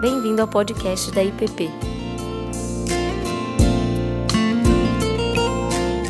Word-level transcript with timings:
Bem-vindo 0.00 0.40
ao 0.40 0.46
podcast 0.46 1.10
da 1.10 1.24
IPP. 1.24 1.68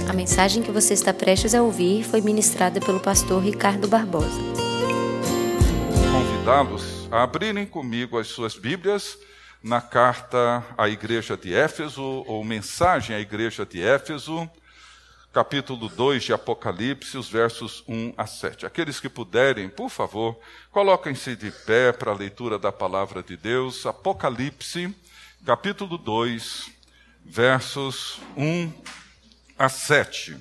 A 0.06 0.12
mensagem 0.12 0.62
que 0.62 0.70
você 0.70 0.92
está 0.92 1.14
prestes 1.14 1.54
a 1.54 1.62
ouvir 1.62 2.04
foi 2.04 2.20
ministrada 2.20 2.80
pelo 2.80 3.00
pastor 3.00 3.42
Ricardo 3.42 3.88
Barbosa. 3.88 4.42
Convidá-los 6.12 7.08
a 7.10 7.22
abrirem 7.22 7.64
comigo 7.64 8.18
as 8.18 8.26
suas 8.26 8.56
Bíblias 8.56 9.16
na 9.62 9.80
carta 9.80 10.62
à 10.76 10.86
igreja 10.86 11.34
de 11.34 11.54
Éfeso, 11.54 12.02
ou 12.26 12.44
mensagem 12.44 13.16
à 13.16 13.20
igreja 13.20 13.64
de 13.64 13.80
Éfeso, 13.80 14.50
capítulo 15.32 15.88
2 15.88 16.24
de 16.24 16.32
Apocalipse, 16.32 17.16
os 17.16 17.28
versos 17.28 17.84
1 17.86 18.14
a 18.16 18.26
7. 18.26 18.66
Aqueles 18.66 18.98
que 18.98 19.08
puderem, 19.08 19.68
por 19.68 19.90
favor, 19.90 20.38
coloquem-se 20.70 21.36
de 21.36 21.50
pé 21.50 21.92
para 21.92 22.10
a 22.10 22.14
leitura 22.14 22.58
da 22.58 22.72
palavra 22.72 23.22
de 23.22 23.36
Deus. 23.36 23.86
Apocalipse, 23.86 24.94
capítulo 25.44 25.98
2, 25.98 26.70
versos 27.24 28.18
1 28.36 28.72
a 29.58 29.68
7. 29.68 30.36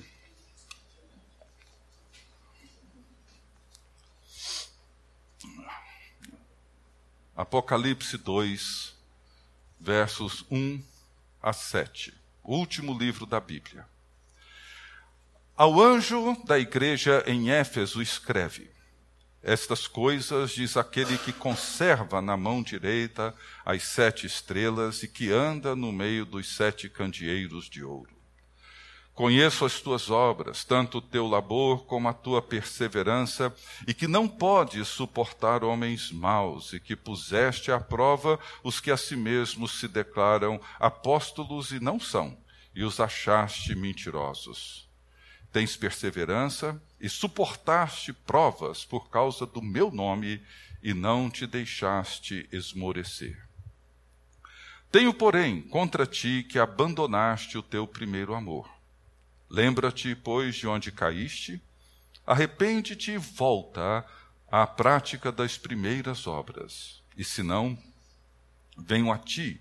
Apocalipse 7.36 8.18
2, 8.18 8.96
versos 9.78 10.44
1 10.50 10.82
a 11.40 11.52
7. 11.52 12.12
O 12.42 12.56
último 12.56 12.98
livro 12.98 13.24
da 13.26 13.38
Bíblia. 13.38 13.86
Ao 15.58 15.82
anjo 15.82 16.36
da 16.44 16.56
igreja 16.56 17.24
em 17.26 17.50
Éfeso 17.50 18.00
escreve: 18.00 18.70
Estas 19.42 19.88
coisas 19.88 20.52
diz 20.52 20.76
aquele 20.76 21.18
que 21.18 21.32
conserva 21.32 22.22
na 22.22 22.36
mão 22.36 22.62
direita 22.62 23.34
as 23.64 23.82
sete 23.82 24.24
estrelas 24.24 25.02
e 25.02 25.08
que 25.08 25.32
anda 25.32 25.74
no 25.74 25.90
meio 25.90 26.24
dos 26.24 26.54
sete 26.54 26.88
candeeiros 26.88 27.68
de 27.68 27.82
ouro. 27.82 28.16
Conheço 29.12 29.64
as 29.64 29.80
tuas 29.80 30.10
obras, 30.10 30.62
tanto 30.62 30.98
o 30.98 31.02
teu 31.02 31.26
labor 31.26 31.86
como 31.86 32.06
a 32.06 32.12
tua 32.12 32.40
perseverança, 32.40 33.52
e 33.84 33.92
que 33.92 34.06
não 34.06 34.28
podes 34.28 34.86
suportar 34.86 35.64
homens 35.64 36.12
maus, 36.12 36.72
e 36.72 36.78
que 36.78 36.94
puseste 36.94 37.72
à 37.72 37.80
prova 37.80 38.38
os 38.62 38.78
que 38.78 38.92
a 38.92 38.96
si 38.96 39.16
mesmos 39.16 39.80
se 39.80 39.88
declaram 39.88 40.60
apóstolos 40.78 41.72
e 41.72 41.80
não 41.80 41.98
são, 41.98 42.38
e 42.72 42.84
os 42.84 43.00
achaste 43.00 43.74
mentirosos 43.74 44.87
tens 45.52 45.76
perseverança 45.76 46.80
e 47.00 47.08
suportaste 47.08 48.12
provas 48.12 48.84
por 48.84 49.08
causa 49.08 49.46
do 49.46 49.62
meu 49.62 49.90
nome 49.90 50.42
e 50.82 50.92
não 50.92 51.30
te 51.30 51.46
deixaste 51.46 52.48
esmorecer. 52.52 53.46
Tenho, 54.90 55.12
porém, 55.12 55.62
contra 55.62 56.06
ti 56.06 56.46
que 56.48 56.58
abandonaste 56.58 57.58
o 57.58 57.62
teu 57.62 57.86
primeiro 57.86 58.34
amor. 58.34 58.70
Lembra-te, 59.50 60.14
pois, 60.14 60.56
de 60.56 60.66
onde 60.66 60.92
caíste, 60.92 61.62
arrepende-te 62.26 63.12
e 63.12 63.18
volta 63.18 64.04
à 64.50 64.66
prática 64.66 65.30
das 65.30 65.58
primeiras 65.58 66.26
obras. 66.26 67.02
E 67.16 67.24
se 67.24 67.42
não, 67.42 67.78
venho 68.76 69.12
a 69.12 69.18
ti 69.18 69.60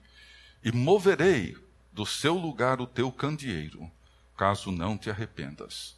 e 0.64 0.72
moverei 0.72 1.58
do 1.92 2.06
seu 2.06 2.36
lugar 2.36 2.80
o 2.80 2.88
teu 2.88 3.12
candeeiro 3.12 3.92
caso 4.38 4.72
não 4.72 4.98
te 4.98 5.10
arrependas. 5.10 5.98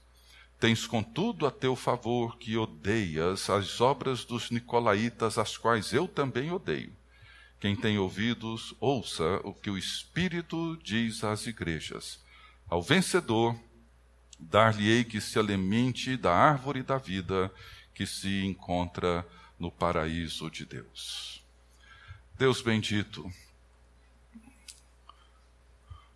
Tens, 0.59 0.88
contudo, 0.88 1.45
a 1.45 1.52
teu 1.52 1.76
favor 1.76 2.38
que 2.38 2.58
odeias 2.58 3.50
as 3.50 3.80
obras 3.80 4.26
dos 4.26 4.50
nicolaítas, 4.50 5.38
as 5.38 5.58
quais 5.58 5.94
eu 5.94 6.08
também 6.08 6.52
odeio. 6.52 6.94
Quem 7.59 7.76
tem 7.76 7.98
ouvidos, 7.98 8.73
ouça 8.80 9.42
o 9.44 9.54
que 9.54 9.69
o 9.69 9.78
Espírito 9.78 10.78
diz 10.84 11.24
às 11.24 11.46
igrejas. 11.46 12.19
Ao 12.69 12.81
vencedor, 12.81 13.58
dar-lhe-ei 14.40 15.03
que 15.03 15.19
se 15.19 15.38
alimente 15.38 16.16
da 16.16 16.34
árvore 16.34 16.81
da 16.81 16.97
vida 16.97 17.53
que 17.94 18.06
se 18.06 18.46
encontra 18.46 19.28
no 19.58 19.69
paraíso 19.69 20.50
de 20.50 20.66
Deus. 20.66 21.44
Deus 22.38 22.62
bendito, 22.62 23.30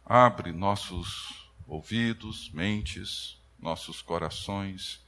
abre 0.06 0.54
nossos 0.54 1.43
ouvidos, 1.68 2.50
mentes, 2.52 3.38
nossos 3.60 4.02
corações, 4.02 5.02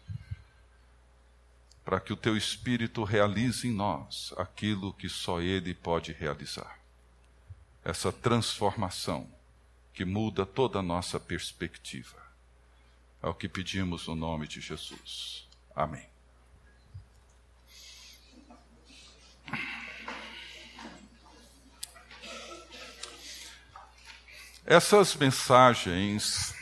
para 1.83 1.99
que 1.99 2.11
o 2.11 2.17
teu 2.17 2.35
Espírito 2.35 3.03
realize 3.03 3.67
em 3.67 3.71
nós 3.71 4.33
aquilo 4.37 4.93
que 4.93 5.07
só 5.07 5.41
Ele 5.41 5.73
pode 5.73 6.11
realizar. 6.11 6.79
Essa 7.83 8.11
transformação 8.11 9.29
que 9.93 10.03
muda 10.03 10.45
toda 10.45 10.79
a 10.79 10.83
nossa 10.83 11.19
perspectiva. 11.19 12.21
É 13.21 13.27
o 13.27 13.33
que 13.33 13.47
pedimos 13.47 14.07
no 14.07 14.15
nome 14.15 14.47
de 14.47 14.59
Jesus. 14.59 15.47
Amém. 15.75 16.14
Essas 24.67 25.15
mensagens 25.15 26.55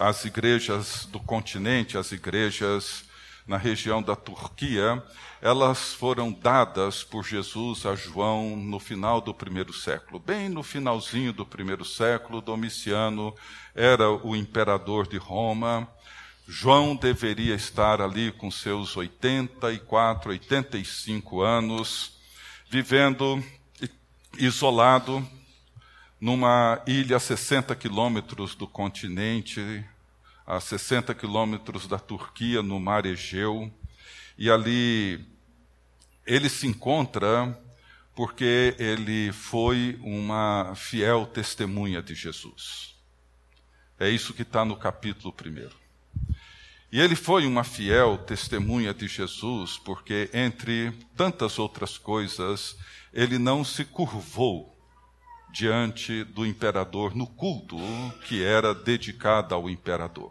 às 0.00 0.24
igrejas 0.24 1.06
do 1.06 1.20
continente, 1.20 1.96
às 1.96 2.10
igrejas 2.10 3.04
na 3.46 3.56
região 3.56 4.02
da 4.02 4.16
Turquia, 4.16 5.00
elas 5.40 5.94
foram 5.94 6.32
dadas 6.32 7.04
por 7.04 7.24
Jesus 7.24 7.86
a 7.86 7.94
João 7.94 8.56
no 8.56 8.80
final 8.80 9.20
do 9.20 9.32
primeiro 9.32 9.72
século. 9.72 10.18
Bem 10.18 10.48
no 10.48 10.64
finalzinho 10.64 11.32
do 11.32 11.46
primeiro 11.46 11.84
século, 11.84 12.40
Domiciano 12.40 13.32
era 13.76 14.10
o 14.10 14.34
imperador 14.34 15.06
de 15.06 15.16
Roma. 15.16 15.86
João 16.48 16.96
deveria 16.96 17.54
estar 17.54 18.00
ali 18.00 18.32
com 18.32 18.50
seus 18.50 18.96
84, 18.96 20.30
85 20.30 21.42
anos, 21.42 22.18
vivendo 22.68 23.40
isolado 24.36 25.24
numa 26.20 26.82
ilha 26.86 27.16
a 27.16 27.20
60 27.20 27.74
quilômetros 27.74 28.54
do 28.54 28.66
continente, 28.66 29.84
a 30.46 30.60
60 30.60 31.14
quilômetros 31.14 31.86
da 31.86 31.98
Turquia, 31.98 32.62
no 32.62 32.80
mar 32.80 33.04
Egeu, 33.04 33.72
e 34.38 34.50
ali 34.50 35.24
ele 36.26 36.48
se 36.48 36.66
encontra 36.66 37.58
porque 38.14 38.74
ele 38.78 39.30
foi 39.32 39.98
uma 40.02 40.74
fiel 40.74 41.26
testemunha 41.26 42.02
de 42.02 42.14
Jesus. 42.14 42.94
É 43.98 44.08
isso 44.08 44.32
que 44.34 44.42
está 44.42 44.64
no 44.64 44.76
capítulo 44.76 45.32
primeiro. 45.32 45.76
E 46.90 47.00
ele 47.00 47.16
foi 47.16 47.46
uma 47.46 47.64
fiel 47.64 48.16
testemunha 48.16 48.94
de 48.94 49.08
Jesus 49.08 49.76
porque, 49.76 50.30
entre 50.32 50.92
tantas 51.16 51.58
outras 51.58 51.98
coisas, 51.98 52.76
ele 53.12 53.38
não 53.38 53.64
se 53.64 53.84
curvou 53.84 54.75
diante 55.56 56.22
do 56.22 56.44
imperador 56.44 57.16
no 57.16 57.26
culto 57.26 57.78
que 58.28 58.44
era 58.44 58.74
dedicado 58.74 59.54
ao 59.54 59.70
imperador. 59.70 60.30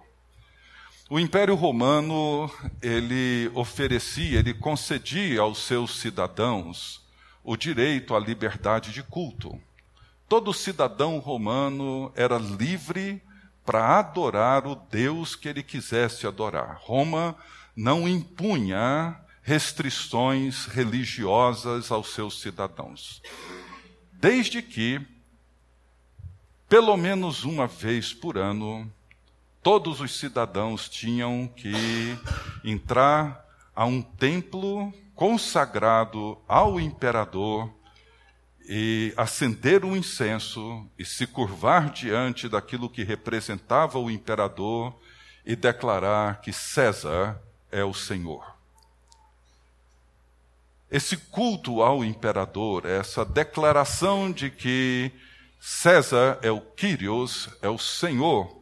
O 1.10 1.20
Império 1.20 1.56
Romano, 1.56 2.48
ele 2.80 3.50
oferecia, 3.56 4.38
ele 4.38 4.54
concedia 4.54 5.42
aos 5.42 5.64
seus 5.64 6.00
cidadãos 6.00 7.04
o 7.44 7.58
direito 7.58 8.14
à 8.16 8.20
liberdade 8.20 8.92
de 8.92 9.02
culto. 9.02 9.60
Todo 10.30 10.54
cidadão 10.54 11.18
romano 11.18 12.12
era 12.16 12.38
livre 12.38 13.20
para 13.66 13.98
adorar 13.98 14.68
o 14.68 14.76
Deus 14.76 15.36
que 15.36 15.50
ele 15.50 15.64
quisesse 15.64 16.28
adorar. 16.28 16.80
Roma 16.84 17.36
não 17.76 18.08
impunha 18.08 19.20
restrições 19.42 20.68
religiosas 20.68 21.92
aos 21.92 22.14
seus 22.14 22.40
cidadãos. 22.42 23.24
Desde 24.14 24.62
que 24.62 25.15
pelo 26.68 26.98
menos 26.98 27.44
uma 27.44 27.68
vez 27.68 28.14
por 28.14 28.38
ano, 28.38 28.92
todos 29.62 30.02
os 30.02 30.18
cidadãos 30.18 30.90
tinham 30.90 31.48
que 31.48 32.18
entrar 32.64 33.46
a 33.76 33.86
um 33.86 34.02
templo 34.02 34.94
consagrado 35.14 36.38
ao 36.48 36.80
imperador 36.80 37.72
e 38.68 39.14
acender 39.16 39.86
um 39.86 39.96
incenso 39.96 40.88
e 40.98 41.06
se 41.06 41.28
curvar 41.28 41.92
diante 41.92 42.50
daquilo 42.50 42.90
que 42.90 43.04
representava 43.04 44.00
o 44.00 44.10
imperador 44.10 44.94
e 45.46 45.56
declarar 45.56 46.42
que 46.42 46.52
César 46.52 47.40
é 47.72 47.84
o 47.84 47.94
Senhor. 47.94 48.56
Esse 50.90 51.18
culto 51.18 51.82
ao 51.82 52.04
imperador, 52.04 52.86
essa 52.86 53.24
declaração 53.24 54.32
de 54.32 54.50
que 54.50 55.12
César 55.60 56.40
é 56.42 56.52
o 56.52 56.62
Kyrios, 56.62 57.50
é 57.62 57.70
o 57.70 57.78
Senhor, 57.78 58.62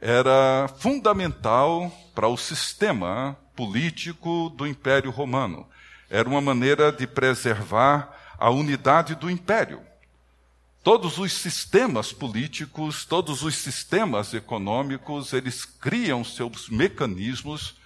era 0.00 0.68
fundamental 0.78 1.90
para 2.14 2.28
o 2.28 2.36
sistema 2.36 3.36
político 3.54 4.50
do 4.50 4.66
Império 4.66 5.10
Romano. 5.10 5.68
Era 6.10 6.28
uma 6.28 6.40
maneira 6.40 6.90
de 6.90 7.06
preservar 7.06 8.34
a 8.38 8.50
unidade 8.50 9.14
do 9.14 9.30
império. 9.30 9.80
Todos 10.82 11.18
os 11.18 11.32
sistemas 11.32 12.12
políticos, 12.12 13.04
todos 13.04 13.44
os 13.44 13.54
sistemas 13.54 14.34
econômicos, 14.34 15.32
eles 15.32 15.64
criam 15.64 16.24
seus 16.24 16.68
mecanismos 16.68 17.76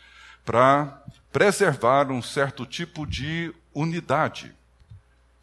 para 0.47 1.03
preservar 1.31 2.11
um 2.11 2.23
certo 2.23 2.65
tipo 2.65 3.07
de 3.07 3.53
unidade, 3.75 4.55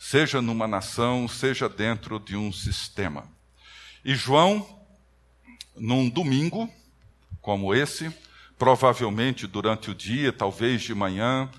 seja 0.03 0.41
numa 0.41 0.67
nação, 0.67 1.29
seja 1.29 1.69
dentro 1.69 2.19
de 2.19 2.35
um 2.35 2.51
sistema. 2.51 3.23
E 4.03 4.13
João, 4.15 4.67
num 5.77 6.09
domingo 6.09 6.69
como 7.41 7.73
esse, 7.73 8.13
provavelmente 8.57 9.47
durante 9.47 9.89
o 9.89 9.95
dia, 9.95 10.33
talvez 10.33 10.81
de 10.81 10.93
manhã, 10.93 11.49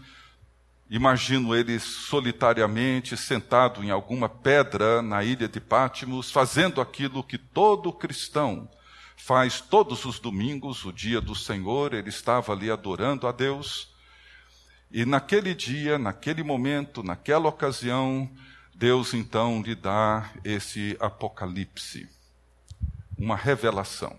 Imagino 0.91 1.56
ele 1.56 1.81
solitariamente 1.81 3.17
sentado 3.17 3.82
em 3.82 3.91
alguma 3.91 4.29
pedra 4.29 5.00
na 5.00 5.25
ilha 5.25 5.49
de 5.49 5.58
Pátimos, 5.58 6.31
fazendo 6.31 6.79
aquilo 6.79 7.25
que 7.25 7.38
todo 7.38 7.91
cristão 7.91 8.69
faz 9.17 9.62
todos 9.62 10.05
os 10.05 10.20
domingos, 10.20 10.85
o 10.85 10.93
dia 10.93 11.23
do 11.23 11.35
Senhor, 11.35 11.94
ele 11.94 12.11
estava 12.11 12.52
ali 12.52 12.70
adorando 12.70 13.26
a 13.26 13.32
Deus. 13.32 13.94
E 14.94 15.05
naquele 15.05 15.55
dia, 15.55 15.99
naquele 15.99 16.44
momento, 16.44 17.02
naquela 17.02 17.49
ocasião, 17.49 18.31
Deus 18.75 19.12
então 19.12 19.61
lhe 19.61 19.75
dá 19.75 20.31
esse 20.44 20.96
apocalipse, 21.00 22.08
uma 23.19 23.37
revelação. 23.37 24.17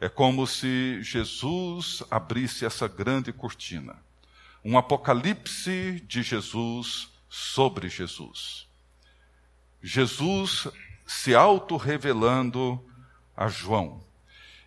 É 0.00 0.08
como 0.08 0.46
se 0.46 1.00
Jesus 1.02 2.02
abrisse 2.10 2.66
essa 2.66 2.86
grande 2.86 3.32
cortina 3.32 3.96
um 4.64 4.76
apocalipse 4.76 6.02
de 6.06 6.22
Jesus 6.22 7.08
sobre 7.28 7.88
Jesus. 7.88 8.66
Jesus 9.82 10.68
se 11.06 11.34
auto-revelando 11.34 12.84
a 13.36 13.48
João. 13.48 14.04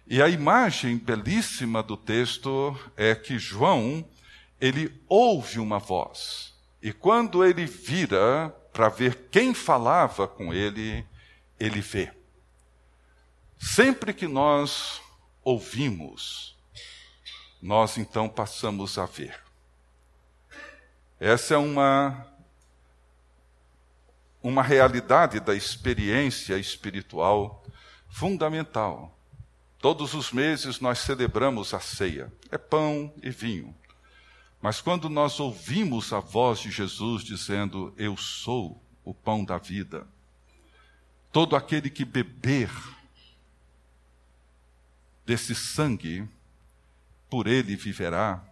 E 0.08 0.22
a 0.22 0.30
imagem 0.30 0.98
belíssima 0.98 1.84
do 1.84 1.96
texto 1.96 2.76
é 2.96 3.14
que 3.14 3.38
João, 3.38 4.04
ele 4.62 5.04
ouve 5.10 5.60
uma 5.60 5.80
voz. 5.80 6.54
E 6.80 6.94
quando 6.94 7.44
ele 7.44 7.66
vira 7.66 8.56
para 8.72 8.88
ver 8.88 9.28
quem 9.32 9.56
falava 9.56 10.28
com 10.28 10.54
ele, 10.54 11.06
ele 11.60 11.82
vê. 11.82 12.14
Sempre 13.60 14.14
que 14.14 14.28
nós 14.28 15.02
ouvimos, 15.44 16.56
nós 17.62 17.98
então 17.98 18.30
passamos 18.30 18.98
a 18.98 19.06
ver. 19.06 19.40
Essa 21.20 21.56
é 21.56 21.58
uma, 21.58 22.26
uma 24.42 24.64
realidade 24.64 25.40
da 25.40 25.56
experiência 25.56 26.58
espiritual 26.58 27.64
fundamental. 28.10 29.16
Todos 29.80 30.14
os 30.14 30.32
meses 30.32 30.80
nós 30.80 31.00
celebramos 31.00 31.74
a 31.74 31.80
ceia. 31.80 32.32
É 32.52 32.58
pão 32.58 33.14
e 33.22 33.30
vinho. 33.30 33.76
Mas 34.62 34.80
quando 34.80 35.10
nós 35.10 35.40
ouvimos 35.40 36.14
a 36.14 36.20
voz 36.20 36.60
de 36.60 36.70
Jesus 36.70 37.24
dizendo: 37.24 37.94
Eu 37.98 38.16
sou 38.16 38.82
o 39.04 39.14
pão 39.14 39.44
da 39.44 39.58
vida, 39.58 40.08
todo 41.32 41.56
aquele 41.56 41.90
que 41.90 42.06
beber 42.06 42.70
desse 45.26 45.56
sangue, 45.56 46.28
por 47.30 47.48
ele 47.48 47.76
viverá. 47.76 48.44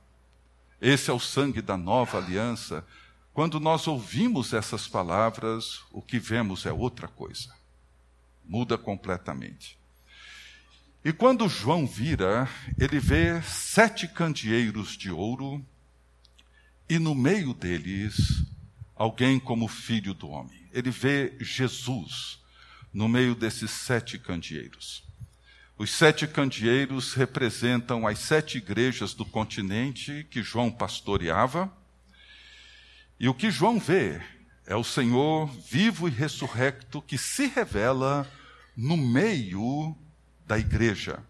Esse 0.82 1.12
é 1.12 1.14
o 1.14 1.20
sangue 1.20 1.62
da 1.62 1.76
nova 1.76 2.18
aliança. 2.18 2.86
Quando 3.34 3.60
nós 3.60 3.88
ouvimos 3.88 4.54
essas 4.54 4.88
palavras, 4.88 5.82
o 5.92 6.02
que 6.02 6.18
vemos 6.18 6.66
é 6.66 6.72
outra 6.72 7.08
coisa. 7.08 7.54
Muda 8.46 8.78
completamente. 8.78 9.78
E 11.04 11.14
quando 11.14 11.48
João 11.48 11.86
vira, 11.86 12.50
ele 12.78 13.00
vê 13.00 13.42
sete 13.42 14.08
candeeiros 14.08 14.98
de 14.98 15.12
ouro, 15.12 15.64
e 16.90 16.98
no 16.98 17.14
meio 17.14 17.54
deles, 17.54 18.44
alguém 18.96 19.40
como 19.40 19.68
filho 19.68 20.14
do 20.14 20.28
homem. 20.28 20.68
Ele 20.74 20.90
vê 20.90 21.38
Jesus 21.40 22.40
no 22.92 23.08
meio 23.08 23.36
desses 23.36 23.70
sete 23.70 24.18
candeeiros. 24.18 25.04
Os 25.78 25.92
sete 25.92 26.28
candeeiros 26.28 27.14
representam 27.14 28.08
as 28.08 28.20
sete 28.20 28.58
igrejas 28.58 29.14
do 29.14 29.24
continente 29.24 30.28
que 30.30 30.42
João 30.42 30.72
pastoreava. 30.72 31.72
E 33.20 33.30
o 33.30 33.34
que 33.34 33.52
João 33.52 33.80
vê 33.80 34.20
é 34.66 34.76
o 34.76 34.84
Senhor 34.84 35.48
vivo 35.48 36.08
e 36.08 36.12
ressurrecto 36.12 37.02
que 37.02 37.18
se 37.18 37.48
revela 37.48 38.30
no 38.76 38.98
meio 38.98 39.96
da 40.46 40.58
igreja. 40.58 41.24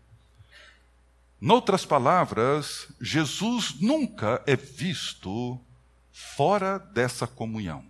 Noutras 1.41 1.85
palavras, 1.85 2.87
Jesus 2.99 3.79
nunca 3.79 4.43
é 4.45 4.57
visto 4.57 5.59
fora 6.11 6.77
dessa 6.77 7.25
comunhão. 7.25 7.85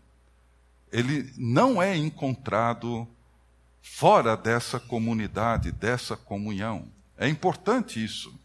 Ele 0.92 1.34
não 1.36 1.82
é 1.82 1.96
encontrado 1.96 3.08
fora 3.82 4.38
dessa 4.38 4.80
comunidade, 4.80 5.72
dessa 5.72 6.16
comunhão. 6.16 6.88
É 7.18 7.28
importante 7.28 8.04
isso. 8.04 8.40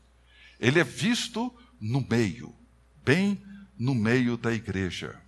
Ele 0.58 0.80
é 0.80 0.84
visto 0.84 1.52
no 1.78 2.00
meio, 2.08 2.54
bem 3.04 3.42
no 3.78 3.94
meio 3.94 4.38
da 4.38 4.52
igreja. 4.52 5.20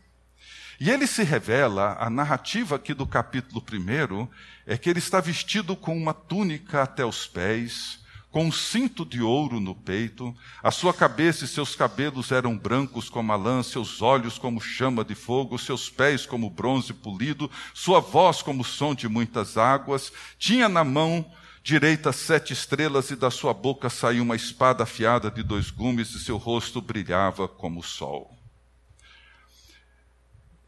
E 0.81 0.91
ele 0.91 1.07
se 1.07 1.23
revela, 1.23 1.97
a 2.01 2.09
narrativa 2.09 2.77
aqui 2.77 2.95
do 2.95 3.07
capítulo 3.07 3.63
1 3.63 4.29
é 4.67 4.79
que 4.79 4.89
ele 4.89 4.99
está 4.99 5.21
vestido 5.21 5.77
com 5.77 5.97
uma 5.97 6.15
túnica 6.15 6.83
até 6.83 7.05
os 7.05 7.27
pés, 7.27 8.05
com 8.37 8.45
um 8.45 8.53
cinto 8.53 9.03
de 9.03 9.23
ouro 9.23 9.59
no 9.59 9.75
peito, 9.75 10.37
a 10.63 10.71
sua 10.71 10.93
cabeça 10.93 11.47
e 11.47 11.49
seus 11.49 11.75
cabelos 11.75 12.31
eram 12.31 12.55
brancos 12.55 13.09
como 13.09 13.33
a 13.33 13.35
lã, 13.35 13.63
seus 13.63 14.03
olhos 14.03 14.37
como 14.37 14.61
chama 14.61 15.03
de 15.03 15.15
fogo, 15.15 15.57
seus 15.57 15.89
pés 15.89 16.27
como 16.27 16.51
bronze 16.51 16.93
polido, 16.93 17.51
sua 17.73 17.99
voz 17.99 18.43
como 18.43 18.63
som 18.63 18.95
de 18.95 19.09
muitas 19.09 19.57
águas, 19.57 20.13
tinha 20.39 20.69
na 20.69 20.85
mão 20.85 21.25
direita 21.63 22.13
sete 22.13 22.53
estrelas 22.53 23.11
e 23.11 23.17
da 23.17 23.31
sua 23.31 23.55
boca 23.55 23.89
saiu 23.89 24.23
uma 24.23 24.37
espada 24.37 24.83
afiada 24.83 25.31
de 25.31 25.43
dois 25.43 25.71
gumes 25.71 26.11
e 26.11 26.21
seu 26.21 26.37
rosto 26.37 26.83
brilhava 26.83 27.49
como 27.49 27.81
o 27.81 27.83
sol. 27.83 28.37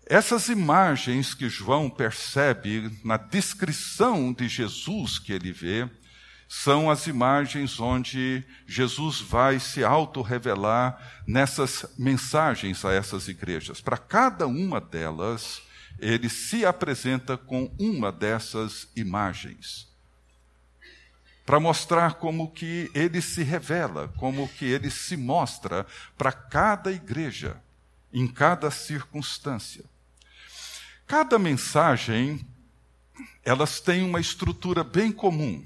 Essas 0.06 0.48
imagens 0.48 1.34
que 1.34 1.50
João 1.50 1.90
percebe 1.90 2.98
na 3.04 3.18
descrição 3.18 4.32
de 4.32 4.48
Jesus 4.48 5.18
que 5.18 5.34
ele 5.34 5.52
vê, 5.52 5.86
são 6.48 6.90
as 6.90 7.06
imagens 7.06 7.78
onde 7.78 8.42
Jesus 8.66 9.20
vai 9.20 9.60
se 9.60 9.84
auto-revelar 9.84 11.22
nessas 11.26 11.84
mensagens 11.98 12.86
a 12.86 12.92
essas 12.92 13.28
igrejas. 13.28 13.82
Para 13.82 13.98
cada 13.98 14.46
uma 14.46 14.80
delas, 14.80 15.60
ele 15.98 16.30
se 16.30 16.64
apresenta 16.64 17.36
com 17.36 17.70
uma 17.78 18.10
dessas 18.10 18.88
imagens. 18.96 19.86
Para 21.44 21.60
mostrar 21.60 22.14
como 22.14 22.50
que 22.50 22.90
ele 22.94 23.20
se 23.20 23.42
revela, 23.42 24.08
como 24.16 24.48
que 24.48 24.64
ele 24.64 24.90
se 24.90 25.18
mostra 25.18 25.86
para 26.16 26.32
cada 26.32 26.90
igreja, 26.90 27.60
em 28.10 28.26
cada 28.26 28.70
circunstância. 28.70 29.84
Cada 31.06 31.38
mensagem, 31.38 32.46
elas 33.44 33.80
têm 33.80 34.02
uma 34.02 34.20
estrutura 34.20 34.82
bem 34.82 35.12
comum 35.12 35.62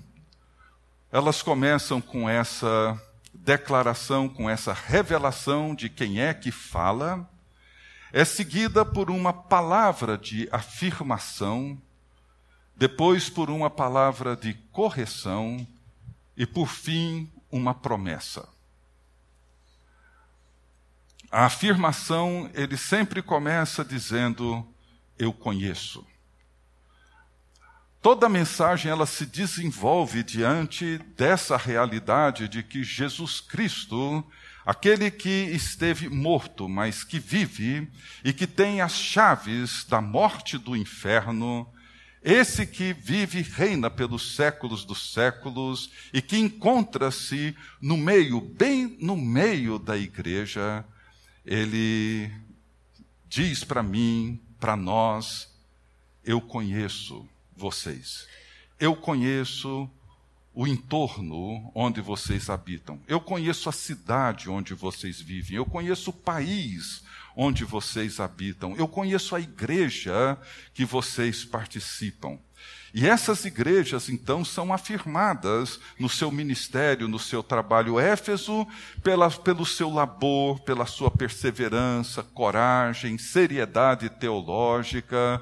elas 1.13 1.43
começam 1.43 2.01
com 2.01 2.27
essa 2.27 2.99
declaração, 3.35 4.31
com 4.31 4.49
essa 4.49 4.73
revelação 4.73 5.75
de 5.75 5.91
quem 5.91 6.23
é 6.23 6.33
que 6.33 6.51
fala, 6.51 7.29
é 8.11 8.25
seguida 8.25 8.83
por 8.83 9.11
uma 9.11 9.31
palavra 9.31 10.17
de 10.17 10.49
afirmação, 10.51 11.81
depois 12.75 13.29
por 13.29 13.51
uma 13.51 13.69
palavra 13.69 14.35
de 14.35 14.55
correção 14.73 15.67
e, 16.35 16.47
por 16.47 16.69
fim, 16.69 17.31
uma 17.51 17.75
promessa. 17.75 18.49
A 21.31 21.45
afirmação, 21.45 22.51
ele 22.55 22.77
sempre 22.79 23.23
começa 23.23 23.85
dizendo: 23.85 24.67
Eu 25.19 25.33
conheço. 25.33 26.07
Toda 28.03 28.27
a 28.27 28.29
mensagem 28.29 28.91
ela 28.91 29.07
se 29.07 29.25
desenvolve 29.25 30.25
diante 30.25 30.99
dessa 31.17 31.57
realidade 31.57 32.49
de 32.49 32.61
que 32.61 32.83
Jesus 32.83 33.41
Cristo, 33.41 34.25
aquele 34.67 35.09
que 35.09 35.29
esteve 35.53 36.09
morto, 36.09 36.69
mas 36.69 37.05
que 37.05 37.21
vive 37.21 37.89
e 38.25 38.33
que 38.33 38.45
tem 38.45 38.81
as 38.81 38.95
chaves 38.95 39.85
da 39.85 40.01
morte 40.01 40.59
do 40.59 40.75
inferno, 40.75 41.65
esse 42.25 42.67
que 42.67 42.93
vive 42.93 43.39
e 43.39 43.43
reina 43.43 43.89
pelos 43.89 44.35
séculos 44.35 44.85
dos 44.85 45.13
séculos 45.13 45.89
e 46.13 46.21
que 46.21 46.37
encontra-se 46.37 47.57
no 47.81 47.97
meio, 47.97 48.41
bem 48.41 48.97
no 49.01 49.17
meio 49.17 49.79
da 49.79 49.97
igreja, 49.97 50.85
ele 51.47 52.33
diz 53.29 53.63
para 53.63 53.81
mim, 53.81 54.41
para 54.59 54.77
nós, 54.77 55.49
eu 56.25 56.41
conheço 56.41 57.29
vocês. 57.63 58.27
eu 58.81 58.97
conheço 58.97 59.89
o 60.53 60.67
entorno 60.67 61.71
onde 61.75 62.01
vocês 62.01 62.51
habitam. 62.51 63.01
Eu 63.07 63.21
conheço 63.21 63.69
a 63.69 63.73
cidade 63.73 64.51
onde 64.51 64.75
vocês 64.75 65.21
vivem. 65.21 65.57
Eu 65.57 65.65
conheço 65.65 66.11
o 66.11 66.13
país 66.13 67.05
onde 67.37 67.65
vocês 67.65 68.19
habitam. 68.19 68.75
Eu 68.77 68.89
conheço 68.89 69.37
a 69.37 69.41
igreja 69.41 70.37
que 70.75 70.85
vocês 70.85 71.45
participam. 71.45 72.37
E 72.93 73.07
essas 73.07 73.45
igrejas, 73.45 74.11
então, 74.11 74.45
são 74.45 74.73
afirmadas 74.73 75.81
no 75.99 76.09
seu 76.09 76.31
ministério, 76.31 77.09
no 77.09 77.19
seu 77.19 77.43
trabalho. 77.43 77.99
Éfeso, 77.99 78.67
pela, 79.03 79.31
pelo 79.31 79.65
seu 79.65 79.89
labor, 79.89 80.61
pela 80.61 80.85
sua 80.85 81.11
perseverança, 81.11 82.23
coragem, 82.23 83.17
seriedade 83.17 84.11
teológica 84.11 85.41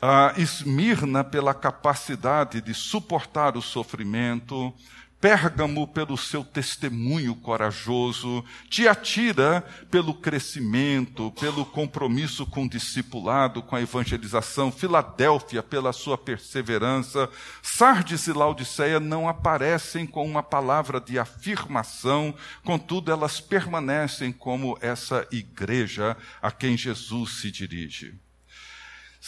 a 0.00 0.32
Esmirna 0.36 1.24
pela 1.24 1.52
capacidade 1.52 2.60
de 2.60 2.72
suportar 2.72 3.56
o 3.56 3.62
sofrimento, 3.62 4.72
Pérgamo 5.20 5.84
pelo 5.88 6.16
seu 6.16 6.44
testemunho 6.44 7.34
corajoso, 7.34 8.44
Tiatira 8.70 9.64
pelo 9.90 10.14
crescimento, 10.14 11.32
pelo 11.32 11.66
compromisso 11.66 12.46
com 12.46 12.64
o 12.64 12.68
discipulado, 12.68 13.60
com 13.60 13.74
a 13.74 13.82
evangelização, 13.82 14.70
Filadélfia 14.70 15.60
pela 15.60 15.92
sua 15.92 16.16
perseverança, 16.16 17.28
Sardes 17.60 18.28
e 18.28 18.32
Laodiceia 18.32 19.00
não 19.00 19.28
aparecem 19.28 20.06
com 20.06 20.24
uma 20.24 20.42
palavra 20.42 21.00
de 21.00 21.18
afirmação, 21.18 22.32
contudo 22.62 23.10
elas 23.10 23.40
permanecem 23.40 24.30
como 24.30 24.78
essa 24.80 25.26
igreja 25.32 26.16
a 26.40 26.52
quem 26.52 26.76
Jesus 26.76 27.40
se 27.40 27.50
dirige 27.50 28.27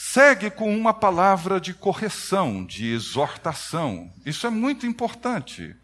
segue 0.03 0.49
com 0.49 0.75
uma 0.75 0.95
palavra 0.95 1.61
de 1.61 1.75
correção, 1.75 2.65
de 2.65 2.91
exortação. 2.91 4.11
Isso 4.25 4.47
é 4.47 4.49
muito 4.49 4.85
importante. 4.85 5.75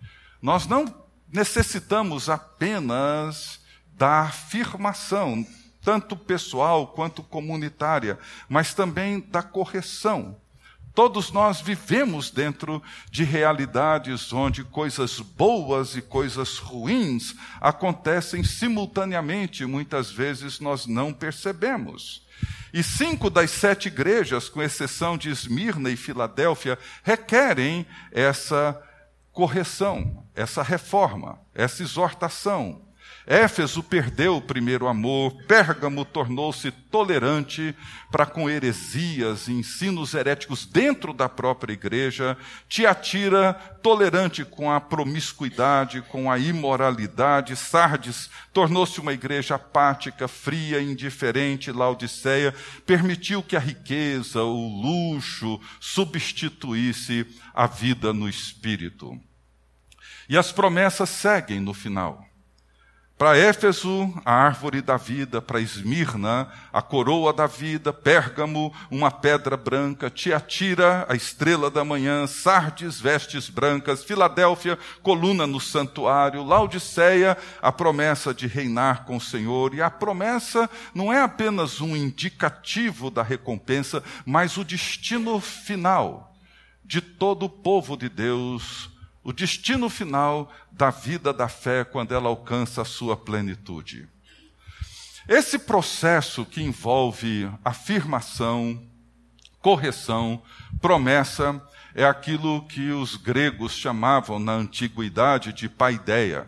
Nós 0.42 0.66
não 0.66 0.86
necessitamos 1.32 2.28
apenas 2.28 3.62
da 3.94 4.22
afirmação, 4.22 5.46
tanto 5.82 6.18
pessoal 6.18 6.88
quanto 6.88 7.22
comunitária, 7.22 8.18
mas 8.50 8.74
também 8.74 9.20
da 9.20 9.44
correção. 9.44 10.36
Todos 10.98 11.32
nós 11.32 11.62
vivemos 11.62 12.32
dentro 12.32 12.82
de 13.12 13.24
realidades 13.24 14.34
onde 14.34 14.63
coisas 14.63 15.20
boas 15.20 15.96
e 15.96 16.01
coisas 16.01 16.58
ruins 16.58 17.36
acontecem 17.62 18.44
simultaneamente, 18.44 19.63
muitas 19.63 20.10
vezes 20.10 20.60
nós 20.60 20.88
não 20.88 21.13
percebemos. 21.13 22.25
E 22.74 22.82
cinco 22.82 23.30
das 23.30 23.51
sete 23.51 23.89
igrejas, 23.89 24.50
com 24.50 24.60
exceção 24.60 25.20
de 25.20 25.30
Esmirna 25.30 25.92
e 25.92 25.96
Filadélfia, 25.96 26.80
requerem 27.04 27.86
essa 28.12 28.82
correção, 29.32 30.25
essa 30.34 30.63
reforma, 30.63 31.39
essa 31.54 31.84
exortação. 31.84 32.87
Éfeso 33.29 33.84
perdeu 33.84 34.38
o 34.38 34.41
primeiro 34.41 34.88
amor, 34.88 35.34
Pérgamo 35.50 36.05
tornou-se 36.05 36.72
tolerante 36.72 37.75
para 38.10 38.25
com 38.25 38.50
heresias 38.50 39.50
e 39.50 39.51
ensinos 39.51 40.13
heréticos 40.13 40.65
dentro 40.65 41.12
da 41.12 41.27
própria 41.27 41.74
igreja, 41.74 42.38
Tiatira 42.69 43.53
tolerante 43.84 44.46
com 44.46 44.72
a 44.72 44.79
promiscuidade, 44.79 46.01
com 46.03 46.31
a 46.31 46.39
imoralidade, 46.39 47.57
Sardes 47.57 48.29
tornou-se 48.53 49.01
uma 49.01 49.12
igreja 49.12 49.55
apática, 49.55 50.25
fria, 50.29 50.81
indiferente, 50.81 51.69
Laodiceia 51.69 52.55
permitiu 52.86 53.43
que 53.43 53.57
a 53.57 53.60
riqueza, 53.60 54.41
o 54.41 54.69
luxo 54.81 55.60
substituísse 55.81 57.27
a 57.53 57.67
vida 57.67 58.13
no 58.13 58.29
espírito. 58.29 59.19
E 60.29 60.38
as 60.38 60.53
promessas 60.53 61.10
seguem 61.10 61.60
no 61.60 61.74
final. 61.74 62.25
Para 63.18 63.36
Éfeso, 63.36 64.14
a 64.24 64.32
árvore 64.32 64.80
da 64.80 64.96
vida, 64.96 65.42
para 65.42 65.60
Esmirna, 65.60 66.48
a 66.72 66.84
coroa 66.84 67.34
da 67.34 67.48
vida, 67.48 67.92
Pérgamo, 67.92 68.72
uma 68.92 69.10
pedra 69.10 69.58
branca, 69.58 70.08
Tiatira, 70.08 71.04
a 71.10 71.16
estrela 71.16 71.72
da 71.72 71.84
manhã, 71.84 72.28
Sardes, 72.28 73.02
vestes 73.02 73.50
brancas, 73.50 74.04
Filadélfia, 74.04 74.78
coluna 75.02 75.48
no 75.48 75.60
santuário, 75.60 76.44
Laodiceia, 76.44 77.36
a 77.60 77.72
promessa 77.72 78.36
de 78.36 78.46
reinar 78.46 79.04
com 79.06 79.18
o 79.18 79.22
Senhor. 79.22 79.74
E 79.74 79.82
a 79.82 79.90
promessa 79.90 80.70
não 80.94 81.12
é 81.12 81.20
apenas 81.20 81.82
um 81.82 81.98
indicativo 81.98 83.10
da 83.10 83.24
recompensa, 83.24 84.04
mas 84.28 84.58
o 84.58 84.64
destino 84.64 85.40
final 85.40 86.36
de 86.86 87.02
todo 87.02 87.48
o 87.48 87.50
povo 87.50 87.98
de 87.98 88.10
Deus 88.10 88.96
o 89.27 89.34
destino 89.34 89.89
final 89.89 90.50
da 90.72 90.89
vida 90.89 91.34
da 91.34 91.50
fé 91.50 91.84
quando 91.84 92.13
ela 92.13 92.29
alcança 92.29 92.84
a 92.84 92.86
sua 92.86 93.17
plenitude. 93.17 94.07
Esse 95.27 95.60
processo 95.60 96.46
que 96.46 96.63
envolve 96.63 97.51
afirmação, 97.62 98.81
correção, 99.60 100.41
promessa, 100.79 101.62
é 101.93 102.05
aquilo 102.05 102.65
que 102.67 102.89
os 102.91 103.17
gregos 103.17 103.74
chamavam 103.74 104.39
na 104.39 104.53
antiguidade 104.53 105.51
de 105.51 105.67
paideia, 105.67 106.48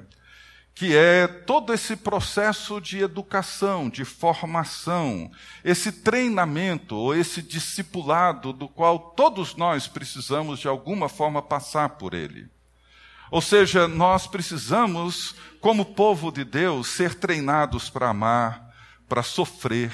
que 0.74 0.96
é 0.96 1.28
todo 1.28 1.74
esse 1.74 1.98
processo 1.98 2.80
de 2.80 3.00
educação, 3.00 3.90
de 3.90 4.06
formação, 4.06 5.30
esse 5.66 5.92
treinamento 5.92 6.96
ou 6.96 7.14
esse 7.14 7.42
discipulado 7.42 8.54
do 8.54 8.70
qual 8.70 8.98
todos 9.00 9.54
nós 9.58 9.86
precisamos 9.86 10.62
de 10.62 10.70
alguma 10.70 11.10
forma 11.10 11.42
passar 11.42 11.90
por 11.90 12.14
ele. 12.14 12.48
Ou 13.32 13.42
seja, 13.42 13.88
nós 13.88 14.26
precisamos, 14.28 15.36
como 15.62 15.86
povo 15.86 16.32
de 16.32 16.44
Deus, 16.44 16.88
ser 16.88 17.14
treinados 17.16 17.90
para 17.90 18.10
amar, 18.10 18.74
para 19.08 19.24
sofrer, 19.24 19.92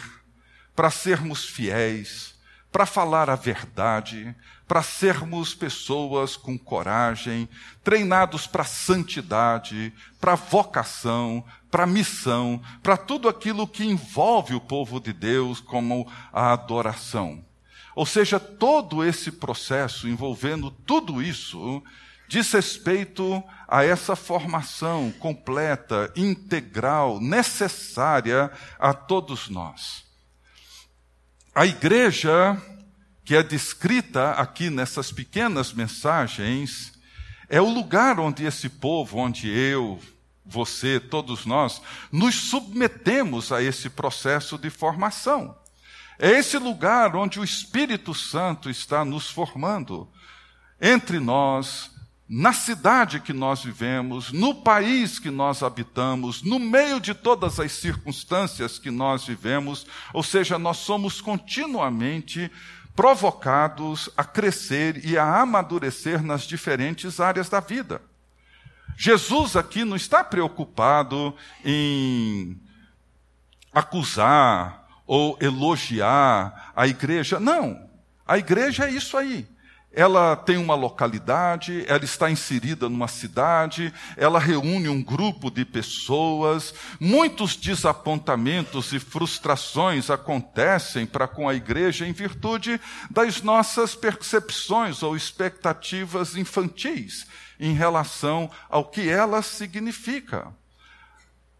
para 0.75 0.89
sermos 0.89 1.45
fiéis, 1.45 2.35
para 2.71 2.85
falar 2.85 3.29
a 3.29 3.35
verdade, 3.35 4.35
para 4.67 4.81
sermos 4.81 5.53
pessoas 5.53 6.35
com 6.35 6.57
coragem, 6.57 7.47
treinados 7.83 8.47
para 8.47 8.63
santidade, 8.63 9.93
para 10.19 10.35
vocação, 10.35 11.45
para 11.69 11.85
missão, 11.85 12.61
para 12.81 12.97
tudo 12.97 13.29
aquilo 13.29 13.67
que 13.67 13.85
envolve 13.85 14.55
o 14.55 14.61
povo 14.61 14.99
de 14.99 15.13
Deus, 15.13 15.59
como 15.59 16.11
a 16.33 16.51
adoração. 16.51 17.45
Ou 17.95 18.05
seja, 18.05 18.39
todo 18.39 19.03
esse 19.03 19.31
processo 19.31 20.07
envolvendo 20.07 20.69
tudo 20.69 21.21
isso 21.21 21.81
diz 22.27 22.51
respeito 22.51 23.43
a 23.67 23.83
essa 23.83 24.15
formação 24.15 25.11
completa, 25.19 26.11
integral, 26.15 27.19
necessária 27.19 28.51
a 28.79 28.93
todos 28.93 29.49
nós. 29.49 30.03
A 31.53 31.65
igreja, 31.65 32.61
que 33.23 33.35
é 33.35 33.41
descrita 33.41 34.31
aqui 34.31 34.69
nessas 34.69 35.11
pequenas 35.11 35.73
mensagens, 35.73 36.93
é 37.47 37.61
o 37.61 37.69
lugar 37.69 38.19
onde 38.19 38.43
esse 38.43 38.69
povo, 38.69 39.17
onde 39.17 39.49
eu, 39.49 39.99
você, 40.45 40.99
todos 40.99 41.45
nós, 41.45 41.81
nos 42.11 42.35
submetemos 42.35 43.51
a 43.51 43.61
esse 43.63 43.89
processo 43.89 44.57
de 44.57 44.69
formação. 44.69 45.57
É 46.19 46.31
esse 46.31 46.57
lugar 46.57 47.15
onde 47.15 47.39
o 47.39 47.43
Espírito 47.43 48.13
Santo 48.13 48.69
está 48.69 49.03
nos 49.03 49.29
formando. 49.29 50.09
Entre 50.79 51.19
nós, 51.19 51.91
na 52.27 52.51
cidade 52.51 53.19
que 53.19 53.31
nós 53.31 53.63
vivemos, 53.63 54.31
no 54.31 54.55
país 54.55 55.19
que 55.19 55.29
nós 55.29 55.61
habitamos, 55.61 56.41
no 56.41 56.57
meio 56.57 56.99
de 56.99 57.13
todas 57.13 57.59
as 57.59 57.71
circunstâncias 57.73 58.79
que 58.79 58.89
nós 58.89 59.25
vivemos, 59.25 59.85
ou 60.11 60.23
seja, 60.23 60.57
nós 60.57 60.77
somos 60.77 61.21
continuamente 61.21 62.51
provocados 62.95 64.09
a 64.17 64.23
crescer 64.23 65.05
e 65.05 65.17
a 65.17 65.41
amadurecer 65.41 66.23
nas 66.23 66.43
diferentes 66.43 67.19
áreas 67.19 67.47
da 67.47 67.59
vida. 67.59 68.01
Jesus 68.97 69.55
aqui 69.55 69.83
não 69.83 69.95
está 69.95 70.23
preocupado 70.23 71.35
em 71.63 72.59
acusar 73.71 74.87
ou 75.05 75.37
elogiar 75.39 76.71
a 76.75 76.87
igreja, 76.87 77.39
não. 77.39 77.87
A 78.25 78.39
igreja 78.39 78.85
é 78.85 78.91
isso 78.91 79.15
aí 79.15 79.47
ela 79.95 80.35
tem 80.35 80.57
uma 80.57 80.75
localidade, 80.75 81.85
ela 81.87 82.03
está 82.03 82.29
inserida 82.29 82.89
numa 82.89 83.07
cidade, 83.07 83.93
ela 84.17 84.39
reúne 84.39 84.89
um 84.89 85.01
grupo 85.01 85.49
de 85.49 85.63
pessoas, 85.63 86.73
muitos 86.99 87.55
desapontamentos 87.55 88.91
e 88.91 88.99
frustrações 88.99 90.09
acontecem 90.09 91.05
para 91.05 91.29
com 91.29 91.47
a 91.47 91.55
igreja 91.55 92.05
em 92.05 92.11
virtude 92.11 92.79
das 93.09 93.41
nossas 93.41 93.95
percepções 93.95 95.01
ou 95.01 95.15
expectativas 95.15 96.35
infantis 96.35 97.25
em 97.57 97.73
relação 97.73 98.51
ao 98.69 98.83
que 98.83 99.07
ela 99.09 99.41
significa. 99.41 100.53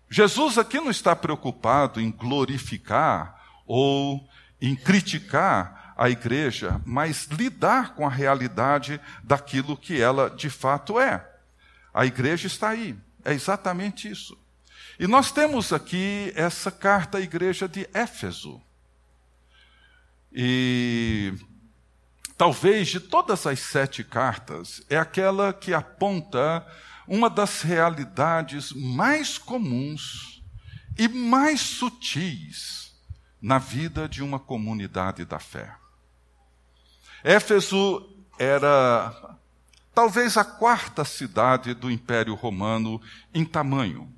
Jesus 0.10 0.58
aqui 0.58 0.78
não 0.82 0.92
está 0.92 1.16
preocupado 1.16 2.02
em 2.02 2.12
glorificar 2.12 3.42
ou 3.66 4.28
em 4.62 4.76
criticar 4.76 5.85
a 5.98 6.10
igreja, 6.10 6.82
mas 6.86 7.26
lidar 7.26 7.96
com 7.96 8.06
a 8.06 8.10
realidade 8.10 9.00
daquilo 9.24 9.78
que 9.78 10.02
ela 10.02 10.30
de 10.30 10.50
fato 10.50 11.00
é. 11.00 11.26
A 11.94 12.06
igreja 12.06 12.48
está 12.48 12.70
aí, 12.70 12.96
é 13.24 13.34
exatamente 13.34 14.10
isso. 14.10 14.38
E 15.00 15.08
nós 15.08 15.32
temos 15.32 15.74
aqui 15.74 16.32
essa 16.36 16.72
carta 16.72 17.18
à 17.18 17.22
igreja 17.22 17.68
de 17.68 17.88
Éfeso. 17.94 18.62
E 20.32 21.34
talvez 22.38 22.90
de 22.90 23.00
todas 23.00 23.46
as 23.48 23.60
sete 23.60 24.04
cartas, 24.04 24.82
é 24.90 24.98
aquela 24.98 25.54
que 25.54 25.74
aponta 25.74 26.66
uma 27.08 27.30
das 27.30 27.62
realidades 27.62 28.72
mais 28.74 29.38
comuns 29.38 30.44
e 30.98 31.08
mais 31.08 31.62
sutis 31.62 32.94
na 33.42 33.60
vida 33.60 34.10
de 34.10 34.24
uma 34.24 34.40
comunidade 34.40 35.24
da 35.24 35.40
fé. 35.40 35.76
Éfeso 37.28 38.08
era 38.38 39.40
talvez 39.96 40.38
a 40.38 40.46
quarta 40.46 41.04
cidade 41.04 41.74
do 41.74 41.90
Império 41.90 42.36
Romano 42.36 43.02
em 43.34 43.44
tamanho. 43.44 44.14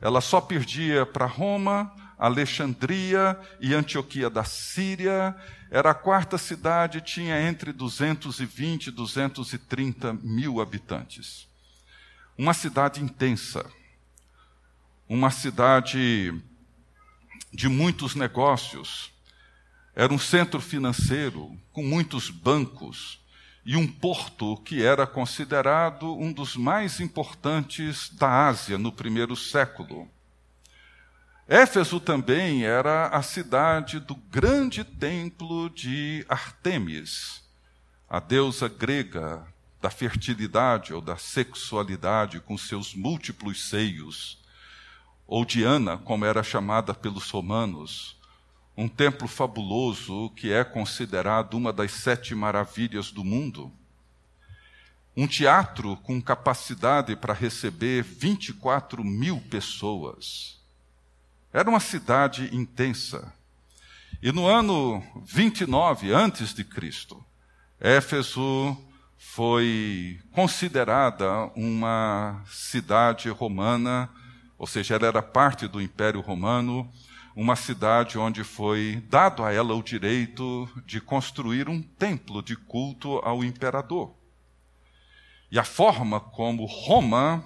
Ela 0.00 0.22
só 0.22 0.40
perdia 0.40 1.04
para 1.04 1.26
Roma, 1.26 1.94
Alexandria 2.18 3.38
e 3.60 3.74
Antioquia 3.74 4.30
da 4.30 4.42
Síria. 4.42 5.36
Era 5.70 5.90
a 5.90 5.94
quarta 5.94 6.38
cidade, 6.38 7.02
tinha 7.02 7.38
entre 7.42 7.74
220 7.74 8.86
e 8.86 8.90
230 8.90 10.14
mil 10.14 10.62
habitantes. 10.62 11.46
Uma 12.38 12.54
cidade 12.54 13.02
intensa, 13.02 13.70
uma 15.06 15.30
cidade 15.30 16.34
de 17.52 17.68
muitos 17.68 18.14
negócios. 18.14 19.13
Era 19.96 20.12
um 20.12 20.18
centro 20.18 20.60
financeiro 20.60 21.56
com 21.72 21.84
muitos 21.84 22.28
bancos 22.28 23.20
e 23.64 23.76
um 23.76 23.86
porto 23.86 24.56
que 24.58 24.82
era 24.82 25.06
considerado 25.06 26.16
um 26.16 26.32
dos 26.32 26.56
mais 26.56 26.98
importantes 26.98 28.10
da 28.10 28.48
Ásia 28.48 28.76
no 28.76 28.90
primeiro 28.90 29.36
século. 29.36 30.08
Éfeso 31.46 32.00
também 32.00 32.64
era 32.64 33.06
a 33.06 33.22
cidade 33.22 34.00
do 34.00 34.16
grande 34.16 34.82
templo 34.82 35.70
de 35.70 36.26
Artemis, 36.28 37.44
a 38.08 38.18
deusa 38.18 38.66
grega 38.66 39.46
da 39.80 39.90
fertilidade 39.90 40.92
ou 40.92 41.00
da 41.00 41.16
sexualidade 41.16 42.40
com 42.40 42.58
seus 42.58 42.94
múltiplos 42.94 43.68
seios, 43.68 44.42
ou 45.26 45.44
Diana, 45.44 45.98
como 45.98 46.24
era 46.24 46.42
chamada 46.42 46.92
pelos 46.94 47.30
romanos, 47.30 48.18
um 48.76 48.88
templo 48.88 49.28
fabuloso 49.28 50.30
que 50.30 50.52
é 50.52 50.64
considerado 50.64 51.54
uma 51.54 51.72
das 51.72 51.92
sete 51.92 52.34
maravilhas 52.34 53.10
do 53.10 53.24
mundo. 53.24 53.72
Um 55.16 55.26
teatro 55.26 55.96
com 55.98 56.20
capacidade 56.20 57.14
para 57.14 57.32
receber 57.32 58.02
24 58.02 59.04
mil 59.04 59.40
pessoas 59.48 60.60
era 61.52 61.70
uma 61.70 61.78
cidade 61.78 62.50
intensa. 62.52 63.32
E 64.20 64.32
no 64.32 64.44
ano 64.46 65.04
29 65.24 66.12
antes 66.12 66.52
de 66.52 66.64
Cristo, 66.64 67.24
Éfeso 67.78 68.76
foi 69.16 70.20
considerada 70.32 71.44
uma 71.54 72.42
cidade 72.46 73.28
romana, 73.28 74.10
ou 74.58 74.66
seja, 74.66 74.96
ela 74.96 75.06
era 75.06 75.22
parte 75.22 75.68
do 75.68 75.80
Império 75.80 76.20
Romano, 76.20 76.90
uma 77.34 77.56
cidade 77.56 78.18
onde 78.18 78.44
foi 78.44 79.02
dado 79.08 79.42
a 79.42 79.52
ela 79.52 79.74
o 79.74 79.82
direito 79.82 80.68
de 80.86 81.00
construir 81.00 81.68
um 81.68 81.82
templo 81.82 82.42
de 82.42 82.56
culto 82.56 83.18
ao 83.18 83.42
imperador. 83.42 84.14
E 85.50 85.58
a 85.58 85.64
forma 85.64 86.20
como 86.20 86.64
Roma 86.64 87.44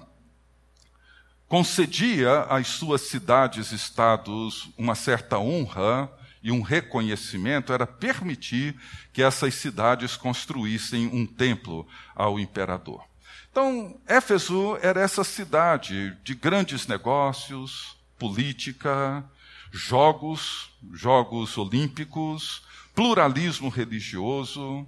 concedia 1.47 2.41
às 2.43 2.67
suas 2.67 3.01
cidades-estados 3.01 4.69
uma 4.77 4.93
certa 4.93 5.39
honra 5.39 6.11
e 6.41 6.51
um 6.51 6.61
reconhecimento 6.61 7.73
era 7.73 7.87
permitir 7.87 8.75
que 9.11 9.21
essas 9.21 9.55
cidades 9.55 10.15
construíssem 10.15 11.07
um 11.07 11.25
templo 11.25 11.87
ao 12.15 12.39
imperador. 12.39 13.03
Então, 13.51 13.99
Éfeso 14.05 14.77
era 14.81 15.01
essa 15.01 15.23
cidade 15.23 16.15
de 16.23 16.35
grandes 16.35 16.87
negócios, 16.87 17.97
política, 18.17 19.25
jogos, 19.71 20.71
jogos 20.93 21.57
olímpicos, 21.57 22.63
pluralismo 22.93 23.69
religioso 23.69 24.85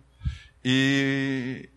e 0.64 1.70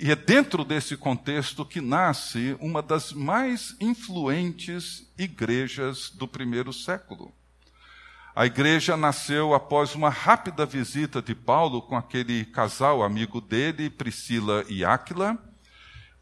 e 0.00 0.12
é 0.12 0.16
dentro 0.16 0.64
desse 0.64 0.96
contexto 0.96 1.64
que 1.64 1.80
nasce 1.80 2.56
uma 2.60 2.80
das 2.80 3.12
mais 3.12 3.74
influentes 3.80 5.10
igrejas 5.18 6.08
do 6.10 6.28
primeiro 6.28 6.72
século. 6.72 7.34
A 8.32 8.46
igreja 8.46 8.96
nasceu 8.96 9.52
após 9.52 9.96
uma 9.96 10.08
rápida 10.08 10.64
visita 10.64 11.20
de 11.20 11.34
Paulo 11.34 11.82
com 11.82 11.96
aquele 11.96 12.44
casal 12.44 13.02
amigo 13.02 13.40
dele, 13.40 13.90
Priscila 13.90 14.64
e 14.68 14.84
Áquila. 14.84 15.36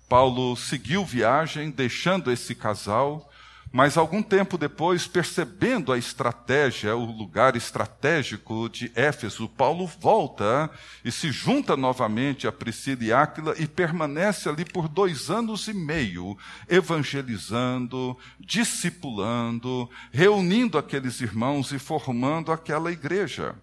Paulo 0.09 0.57
seguiu 0.57 1.05
viagem, 1.05 1.71
deixando 1.71 2.33
esse 2.33 2.55
casal, 2.55 3.31
mas 3.77 3.99
algum 3.99 4.23
tempo 4.23 4.57
depois, 4.57 5.07
percebendo 5.07 5.93
a 5.93 5.99
estratégia, 5.99 6.97
o 6.97 7.05
lugar 7.05 7.55
estratégico 7.57 8.71
de 8.71 8.91
Éfeso, 8.95 9.47
Paulo 9.51 9.87
volta 9.87 10.71
e 11.05 11.13
se 11.13 11.31
junta 11.31 11.77
novamente 11.77 12.47
a 12.47 12.53
Priscila 12.53 13.05
e 13.05 13.13
Áquila 13.13 13.55
e 13.59 13.67
permanece 13.67 14.49
ali 14.49 14.65
por 14.65 14.89
dois 14.89 15.29
anos 15.29 15.69
e 15.69 15.75
meio, 15.75 16.39
evangelizando, 16.71 18.17
discipulando, 18.41 19.91
reunindo 20.11 20.79
aqueles 20.79 21.21
irmãos 21.21 21.71
e 21.71 21.79
formando 21.79 22.53
aquela 22.53 22.91
igreja. 22.91 23.55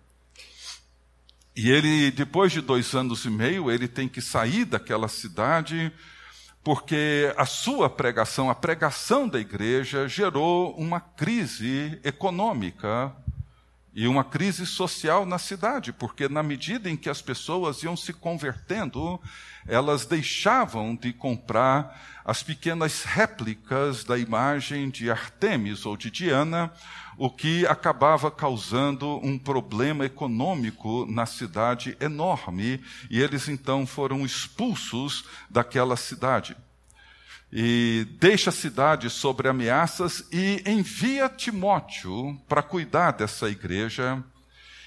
E 1.56 1.72
ele, 1.72 2.12
depois 2.12 2.52
de 2.52 2.62
dois 2.62 2.94
anos 2.94 3.26
e 3.26 3.32
meio, 3.32 3.72
ele 3.72 3.88
tem 3.88 4.08
que 4.08 4.22
sair 4.22 4.66
daquela 4.66 5.08
cidade 5.08 5.92
porque 6.64 7.34
a 7.36 7.46
sua 7.46 7.90
pregação, 7.90 8.50
a 8.50 8.56
pregação 8.56 9.28
da 9.28 9.40
igreja, 9.40 10.08
gerou 10.08 10.74
uma 10.76 11.02
crise 11.02 12.00
econômica 12.04 13.14
e 13.94 14.08
uma 14.08 14.24
crise 14.24 14.66
social 14.66 15.26
na 15.26 15.38
cidade, 15.38 15.92
porque 15.92 16.28
na 16.30 16.42
medida 16.42 16.90
em 16.90 16.96
que 16.96 17.10
as 17.10 17.22
pessoas 17.22 17.84
iam 17.84 17.96
se 17.96 18.14
convertendo, 18.14 19.20
elas 19.68 20.06
deixavam 20.06 20.96
de 20.96 21.12
comprar 21.14 22.02
as 22.26 22.42
pequenas 22.42 23.04
réplicas 23.04 24.04
da 24.04 24.18
imagem 24.18 24.90
de 24.90 25.12
Artemis 25.12 25.86
ou 25.86 25.98
de 25.98 26.10
Diana, 26.10 26.72
o 27.18 27.30
que 27.30 27.66
acabava 27.68 28.32
causando 28.32 29.20
um 29.26 29.38
problema 29.38 30.06
econômico 30.06 31.06
na 31.10 31.26
cidade 31.26 31.98
enorme, 32.00 32.82
e 33.10 33.22
eles 33.22 33.48
então 33.48 33.86
foram 33.86 34.26
expulsos 34.26 35.26
daquela 35.50 35.96
cidade. 35.96 36.56
E 37.56 38.08
deixa 38.20 38.50
a 38.50 38.54
cidade 38.54 39.12
sobre 39.12 39.48
ameaças 39.48 40.28
e 40.32 40.64
envia 40.66 41.30
Timóteo 41.30 42.36
para 42.48 42.64
cuidar 42.64 43.12
dessa 43.12 43.48
igreja. 43.48 44.24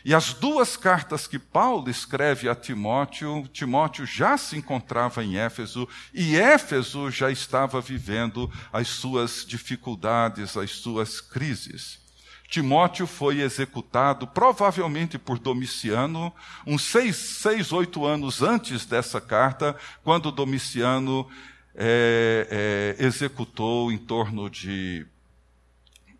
E 0.05 0.13
as 0.13 0.35
duas 0.35 0.77
cartas 0.77 1.29
que 1.29 1.39
Paulo 1.39 1.89
escreve 1.89 2.49
a 2.49 2.57
Timóteo, 2.57 3.49
Timóteo 3.53 4.05
já 4.05 4.37
se 4.37 4.57
encontrava 4.57 5.23
em 5.23 5.37
Éfeso 5.37 5.89
e 6.13 6.37
Éfeso 6.37 7.09
já 7.09 7.31
estava 7.31 7.81
vivendo 7.81 8.51
as 8.73 8.89
suas 8.89 9.45
dificuldades, 9.47 10.57
as 10.57 10.73
suas 10.73 11.21
crises. 11.21 12.06
Timóteo 12.49 13.07
foi 13.07 13.41
executado, 13.41 14.27
provavelmente 14.27 15.19
por 15.19 15.39
Domiciano, 15.39 16.33
uns 16.67 16.83
seis, 16.83 17.17
seis, 17.17 17.73
oito 17.73 18.05
anos 18.07 18.43
antes 18.43 18.87
dessa 18.87 19.21
carta, 19.21 19.77
quando 20.05 20.31
Domiciano 20.31 21.29
é, 21.75 22.97
é, 22.99 23.05
executou 23.05 23.91
em 23.91 23.99
torno 23.99 24.49
de 24.49 25.07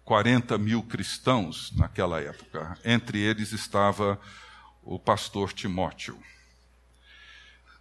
40 0.05 0.59
mil 0.59 0.83
cristãos 0.83 1.73
naquela 1.77 2.21
época. 2.21 2.79
Entre 2.85 3.19
eles 3.21 3.53
estava 3.53 4.21
o 4.83 4.99
pastor 4.99 5.53
Timóteo. 5.53 6.19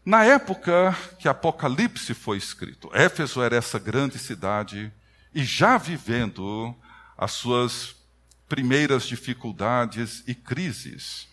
Na 0.06 0.24
época 0.24 0.96
que 1.18 1.28
Apocalipse 1.28 2.14
foi 2.14 2.38
escrito, 2.38 2.90
Éfeso 2.94 3.42
era 3.42 3.56
essa 3.56 3.80
grande 3.80 4.20
cidade 4.20 4.92
e 5.34 5.44
já 5.44 5.78
vivendo 5.78 6.76
as 7.18 7.32
suas 7.32 7.95
primeiras 8.48 9.06
dificuldades 9.06 10.24
e 10.28 10.36
crises. 10.36 11.28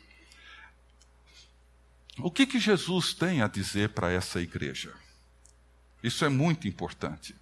O 2.19 2.31
que, 2.31 2.47
que 2.47 2.61
Jesus 2.61 3.15
tem 3.15 3.43
a 3.43 3.49
dizer 3.49 3.91
para 3.91 4.11
essa 4.11 4.41
igreja? 4.41 4.93
Isso 6.03 6.25
é 6.25 6.29
muito 6.29 6.69
importante. 6.69 7.35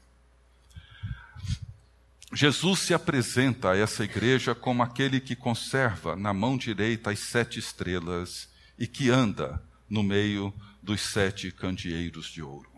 Jesus 2.33 2.81
se 2.81 2.95
apresenta 2.95 3.73
a 3.73 3.77
essa 3.77 4.05
igreja 4.05 4.55
como 4.55 4.83
aquele 4.83 5.21
que 5.21 5.35
conserva 5.35 6.15
na 6.15 6.33
mão 6.33 6.57
direita 6.57 7.11
as 7.11 7.19
sete 7.19 7.59
estrelas 7.59 8.49
e 8.79 8.87
que 8.87 9.11
anda 9.11 9.61
no 9.89 10.03
meio 10.03 10.55
dos 10.81 11.01
sete 11.01 11.51
candeeiros 11.51 12.27
de 12.27 12.41
ouro. 12.41 12.71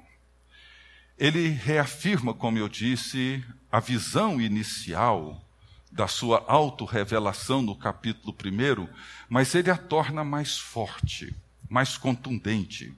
Ele 1.18 1.48
reafirma, 1.48 2.32
como 2.32 2.56
eu 2.56 2.68
disse, 2.68 3.44
a 3.70 3.78
visão 3.78 4.40
inicial 4.40 5.46
da 5.92 6.08
sua 6.08 6.42
autorrevelação 6.48 7.60
no 7.60 7.76
capítulo 7.76 8.34
1, 8.34 8.88
mas 9.28 9.54
ele 9.54 9.70
a 9.70 9.76
torna 9.76 10.24
mais 10.24 10.58
forte, 10.58 11.34
mais 11.68 11.98
contundente. 11.98 12.96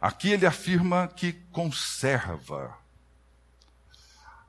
Aqui 0.00 0.30
ele 0.30 0.44
afirma 0.44 1.06
que 1.06 1.32
conserva. 1.52 2.76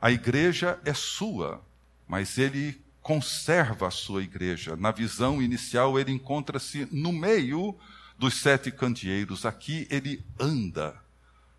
A 0.01 0.11
igreja 0.11 0.79
é 0.83 0.93
sua, 0.93 1.63
mas 2.07 2.39
ele 2.39 2.83
conserva 3.01 3.87
a 3.87 3.91
sua 3.91 4.23
igreja. 4.23 4.75
Na 4.75 4.91
visão 4.91 5.39
inicial, 5.39 5.99
ele 5.99 6.11
encontra-se 6.11 6.87
no 6.91 7.13
meio 7.13 7.77
dos 8.17 8.33
sete 8.33 8.71
candeeiros. 8.71 9.45
Aqui 9.45 9.87
ele 9.91 10.25
anda 10.39 10.99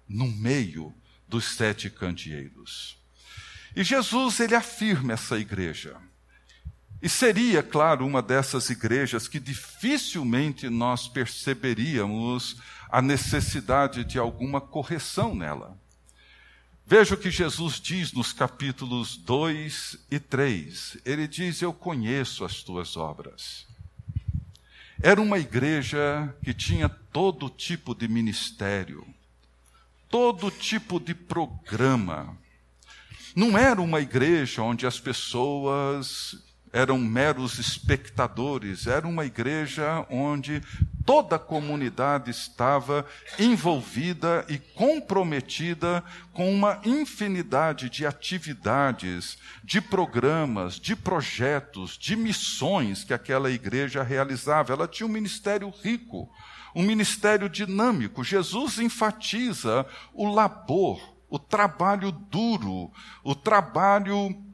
no 0.08 0.26
meio 0.26 0.92
dos 1.28 1.44
sete 1.56 1.88
candeeiros. 1.88 2.98
E 3.76 3.84
Jesus, 3.84 4.40
ele 4.40 4.56
afirma 4.56 5.12
essa 5.12 5.38
igreja. 5.38 5.96
E 7.00 7.08
seria, 7.08 7.62
claro, 7.62 8.06
uma 8.06 8.22
dessas 8.22 8.70
igrejas 8.70 9.28
que 9.28 9.38
dificilmente 9.38 10.68
nós 10.68 11.06
perceberíamos 11.06 12.56
a 12.88 13.02
necessidade 13.02 14.04
de 14.04 14.18
alguma 14.18 14.60
correção 14.60 15.34
nela. 15.34 15.76
Veja 16.86 17.14
o 17.14 17.18
que 17.18 17.30
Jesus 17.30 17.80
diz 17.80 18.12
nos 18.12 18.32
capítulos 18.32 19.16
2 19.16 19.98
e 20.10 20.20
3. 20.20 20.98
Ele 21.04 21.26
diz: 21.26 21.60
Eu 21.60 21.72
conheço 21.72 22.44
as 22.44 22.62
tuas 22.62 22.96
obras. 22.96 23.66
Era 25.02 25.20
uma 25.20 25.38
igreja 25.38 26.34
que 26.42 26.54
tinha 26.54 26.88
todo 26.88 27.50
tipo 27.50 27.94
de 27.94 28.08
ministério, 28.08 29.06
todo 30.08 30.50
tipo 30.50 30.98
de 30.98 31.12
programa. 31.12 32.38
Não 33.34 33.58
era 33.58 33.82
uma 33.82 34.00
igreja 34.00 34.62
onde 34.62 34.86
as 34.86 34.98
pessoas 34.98 36.45
eram 36.72 36.98
meros 36.98 37.58
espectadores, 37.58 38.86
era 38.86 39.06
uma 39.06 39.24
igreja 39.24 40.06
onde 40.10 40.62
toda 41.06 41.36
a 41.36 41.38
comunidade 41.38 42.30
estava 42.30 43.06
envolvida 43.38 44.44
e 44.48 44.58
comprometida 44.58 46.02
com 46.32 46.52
uma 46.52 46.80
infinidade 46.84 47.88
de 47.88 48.04
atividades, 48.04 49.38
de 49.62 49.80
programas, 49.80 50.80
de 50.80 50.96
projetos, 50.96 51.96
de 51.96 52.16
missões 52.16 53.04
que 53.04 53.14
aquela 53.14 53.50
igreja 53.50 54.02
realizava. 54.02 54.72
Ela 54.72 54.88
tinha 54.88 55.06
um 55.06 55.12
ministério 55.12 55.72
rico, 55.82 56.28
um 56.74 56.82
ministério 56.82 57.48
dinâmico. 57.48 58.24
Jesus 58.24 58.80
enfatiza 58.80 59.86
o 60.12 60.28
labor, 60.28 61.00
o 61.30 61.38
trabalho 61.38 62.10
duro, 62.10 62.90
o 63.22 63.34
trabalho 63.34 64.45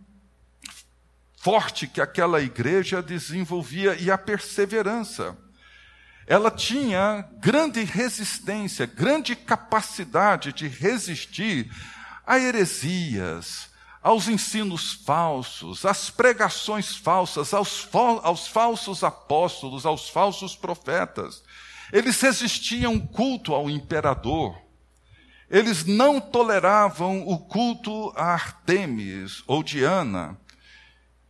forte 1.43 1.89
que 1.89 2.01
aquela 2.01 2.41
igreja 2.41 3.03
desenvolvia 3.03 3.97
e 4.01 4.13
a 4.13 4.17
perseverança. 4.17 5.37
Ela 6.25 6.53
tinha 6.53 7.29
grande 7.41 7.83
resistência, 7.83 8.87
grande 8.87 9.35
capacidade 9.35 10.53
de 10.53 10.69
resistir 10.69 11.69
a 12.25 12.39
heresias, 12.39 13.69
aos 14.01 14.29
ensinos 14.29 14.93
falsos, 15.05 15.85
às 15.85 16.11
pregações 16.11 16.95
falsas, 16.95 17.53
aos, 17.53 17.89
aos 18.23 18.47
falsos 18.47 19.03
apóstolos, 19.03 19.85
aos 19.85 20.09
falsos 20.09 20.55
profetas. 20.55 21.43
Eles 21.93 22.21
resistiam 22.21 23.01
culto 23.01 23.53
ao 23.53 23.69
imperador. 23.69 24.57
Eles 25.51 25.85
não 25.85 26.21
toleravam 26.21 27.27
o 27.27 27.37
culto 27.37 28.13
a 28.15 28.27
Artemis 28.27 29.43
ou 29.49 29.61
Diana. 29.61 30.39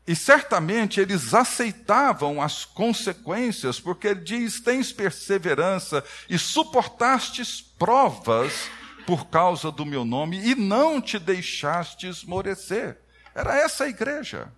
E 0.06 0.16
certamente 0.16 1.00
eles 1.00 1.32
aceitavam 1.32 2.42
as 2.42 2.64
consequências, 2.64 3.78
porque 3.78 4.08
ele 4.08 4.20
diz: 4.20 4.60
tens 4.60 4.92
perseverança 4.92 6.04
e 6.28 6.36
suportastes 6.38 7.60
provas 7.60 8.68
por 9.06 9.26
causa 9.26 9.70
do 9.70 9.86
meu 9.86 10.04
nome 10.04 10.40
e 10.44 10.54
não 10.54 11.00
te 11.00 11.18
deixaste 11.18 12.06
esmorecer. 12.08 12.98
Era 13.34 13.56
essa 13.56 13.84
a 13.84 13.88
igreja. 13.88 14.52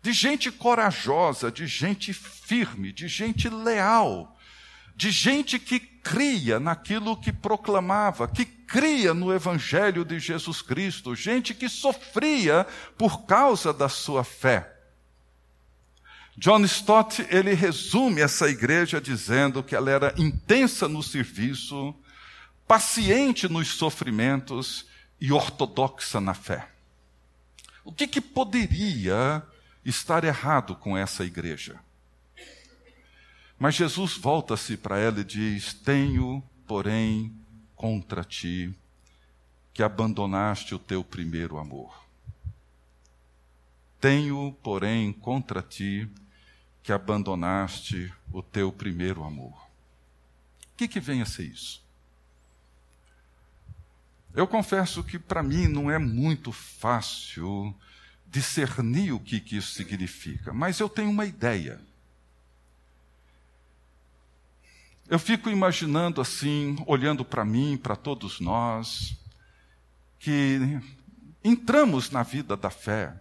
De 0.00 0.12
gente 0.12 0.50
corajosa, 0.50 1.50
de 1.50 1.66
gente 1.66 2.12
firme, 2.12 2.92
de 2.92 3.06
gente 3.06 3.48
leal, 3.48 4.36
de 4.96 5.10
gente 5.10 5.58
que 5.58 5.91
cria 6.02 6.58
naquilo 6.58 7.16
que 7.16 7.32
proclamava, 7.32 8.26
que 8.26 8.44
cria 8.44 9.14
no 9.14 9.32
Evangelho 9.32 10.04
de 10.04 10.18
Jesus 10.18 10.60
Cristo, 10.60 11.14
gente 11.14 11.54
que 11.54 11.68
sofria 11.68 12.66
por 12.98 13.24
causa 13.24 13.72
da 13.72 13.88
sua 13.88 14.24
fé. 14.24 14.72
John 16.36 16.64
Stott, 16.64 17.26
ele 17.30 17.52
resume 17.52 18.22
essa 18.22 18.48
igreja 18.48 19.00
dizendo 19.00 19.62
que 19.62 19.76
ela 19.76 19.90
era 19.90 20.14
intensa 20.16 20.88
no 20.88 21.02
serviço, 21.02 21.94
paciente 22.66 23.48
nos 23.48 23.68
sofrimentos 23.68 24.86
e 25.20 25.30
ortodoxa 25.30 26.20
na 26.20 26.34
fé. 26.34 26.68
O 27.84 27.92
que, 27.92 28.06
que 28.06 28.20
poderia 28.20 29.42
estar 29.84 30.24
errado 30.24 30.74
com 30.74 30.96
essa 30.96 31.24
igreja? 31.24 31.78
Mas 33.62 33.76
Jesus 33.76 34.16
volta-se 34.16 34.76
para 34.76 34.98
ela 34.98 35.20
e 35.20 35.24
diz: 35.24 35.72
Tenho, 35.72 36.42
porém, 36.66 37.32
contra 37.76 38.24
ti 38.24 38.74
que 39.72 39.84
abandonaste 39.84 40.74
o 40.74 40.80
teu 40.80 41.04
primeiro 41.04 41.56
amor. 41.56 42.04
Tenho, 44.00 44.52
porém, 44.64 45.12
contra 45.12 45.62
ti 45.62 46.10
que 46.82 46.90
abandonaste 46.90 48.12
o 48.32 48.42
teu 48.42 48.72
primeiro 48.72 49.22
amor. 49.22 49.54
O 49.54 50.76
que, 50.76 50.88
que 50.88 50.98
vem 50.98 51.22
a 51.22 51.24
ser 51.24 51.44
isso? 51.44 51.80
Eu 54.34 54.48
confesso 54.48 55.04
que 55.04 55.20
para 55.20 55.40
mim 55.40 55.68
não 55.68 55.88
é 55.88 56.00
muito 56.00 56.50
fácil 56.50 57.72
discernir 58.26 59.12
o 59.12 59.20
que, 59.20 59.38
que 59.38 59.56
isso 59.56 59.72
significa, 59.72 60.52
mas 60.52 60.80
eu 60.80 60.88
tenho 60.88 61.10
uma 61.10 61.26
ideia. 61.26 61.80
Eu 65.12 65.18
fico 65.18 65.50
imaginando 65.50 66.22
assim, 66.22 66.74
olhando 66.86 67.22
para 67.22 67.44
mim, 67.44 67.76
para 67.76 67.94
todos 67.94 68.40
nós, 68.40 69.14
que 70.18 70.58
entramos 71.44 72.10
na 72.10 72.22
vida 72.22 72.56
da 72.56 72.70
fé, 72.70 73.20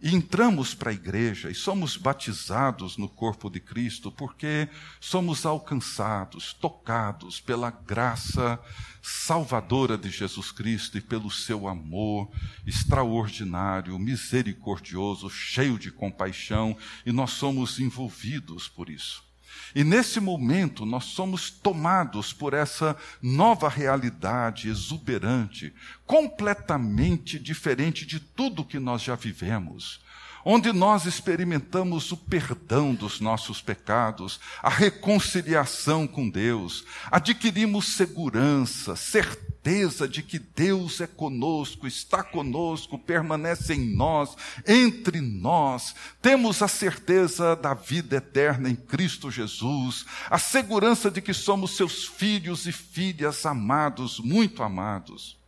e 0.00 0.14
entramos 0.16 0.74
para 0.74 0.88
a 0.88 0.94
igreja 0.94 1.50
e 1.50 1.54
somos 1.54 1.98
batizados 1.98 2.96
no 2.96 3.06
corpo 3.06 3.50
de 3.50 3.60
Cristo 3.60 4.10
porque 4.10 4.66
somos 4.98 5.44
alcançados, 5.44 6.54
tocados 6.54 7.38
pela 7.38 7.70
graça 7.70 8.58
salvadora 9.02 9.98
de 9.98 10.08
Jesus 10.08 10.50
Cristo 10.50 10.96
e 10.96 11.02
pelo 11.02 11.30
seu 11.30 11.68
amor 11.68 12.30
extraordinário, 12.66 13.98
misericordioso, 13.98 15.28
cheio 15.28 15.78
de 15.78 15.90
compaixão, 15.90 16.74
e 17.04 17.12
nós 17.12 17.32
somos 17.32 17.78
envolvidos 17.78 18.68
por 18.68 18.88
isso. 18.88 19.29
E 19.74 19.84
nesse 19.84 20.20
momento 20.20 20.84
nós 20.84 21.04
somos 21.04 21.50
tomados 21.50 22.32
por 22.32 22.54
essa 22.54 22.96
nova 23.22 23.68
realidade 23.68 24.68
exuberante, 24.68 25.72
completamente 26.06 27.38
diferente 27.38 28.04
de 28.04 28.18
tudo 28.18 28.64
que 28.64 28.78
nós 28.78 29.02
já 29.02 29.14
vivemos 29.14 30.00
onde 30.44 30.72
nós 30.72 31.06
experimentamos 31.06 32.12
o 32.12 32.16
perdão 32.16 32.94
dos 32.94 33.20
nossos 33.20 33.60
pecados, 33.60 34.40
a 34.62 34.68
reconciliação 34.68 36.06
com 36.06 36.28
Deus, 36.28 36.84
adquirimos 37.10 37.94
segurança, 37.94 38.96
certeza, 38.96 40.08
de 40.08 40.22
que 40.22 40.38
Deus 40.38 41.00
é 41.00 41.06
conosco, 41.06 41.86
está 41.86 42.22
conosco, 42.22 42.98
permanece 42.98 43.74
em 43.74 43.94
nós, 43.94 44.34
entre 44.66 45.20
nós. 45.20 45.94
Temos 46.22 46.62
a 46.62 46.68
certeza 46.68 47.54
da 47.54 47.74
vida 47.74 48.16
eterna 48.16 48.70
em 48.70 48.76
Cristo 48.76 49.30
Jesus, 49.30 50.06
a 50.30 50.38
segurança 50.38 51.10
de 51.10 51.20
que 51.20 51.34
somos 51.34 51.76
seus 51.76 52.06
filhos 52.06 52.66
e 52.66 52.72
filhas 52.72 53.44
amados, 53.44 54.18
muito 54.18 54.62
amados. 54.62 55.39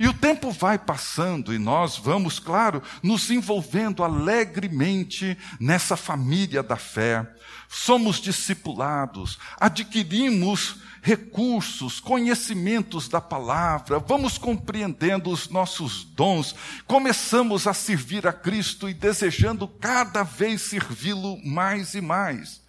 E 0.00 0.08
o 0.08 0.14
tempo 0.14 0.50
vai 0.50 0.78
passando 0.78 1.52
e 1.52 1.58
nós 1.58 1.98
vamos, 1.98 2.38
claro, 2.38 2.82
nos 3.02 3.30
envolvendo 3.30 4.02
alegremente 4.02 5.36
nessa 5.60 5.94
família 5.94 6.62
da 6.62 6.76
fé. 6.76 7.30
Somos 7.68 8.16
discipulados, 8.16 9.38
adquirimos 9.60 10.76
recursos, 11.02 12.00
conhecimentos 12.00 13.08
da 13.08 13.20
palavra, 13.20 13.98
vamos 13.98 14.38
compreendendo 14.38 15.28
os 15.28 15.50
nossos 15.50 16.02
dons, 16.02 16.54
começamos 16.86 17.66
a 17.66 17.74
servir 17.74 18.26
a 18.26 18.32
Cristo 18.32 18.88
e 18.88 18.94
desejando 18.94 19.68
cada 19.68 20.22
vez 20.22 20.62
servi-lo 20.62 21.38
mais 21.44 21.92
e 21.92 22.00
mais. 22.00 22.62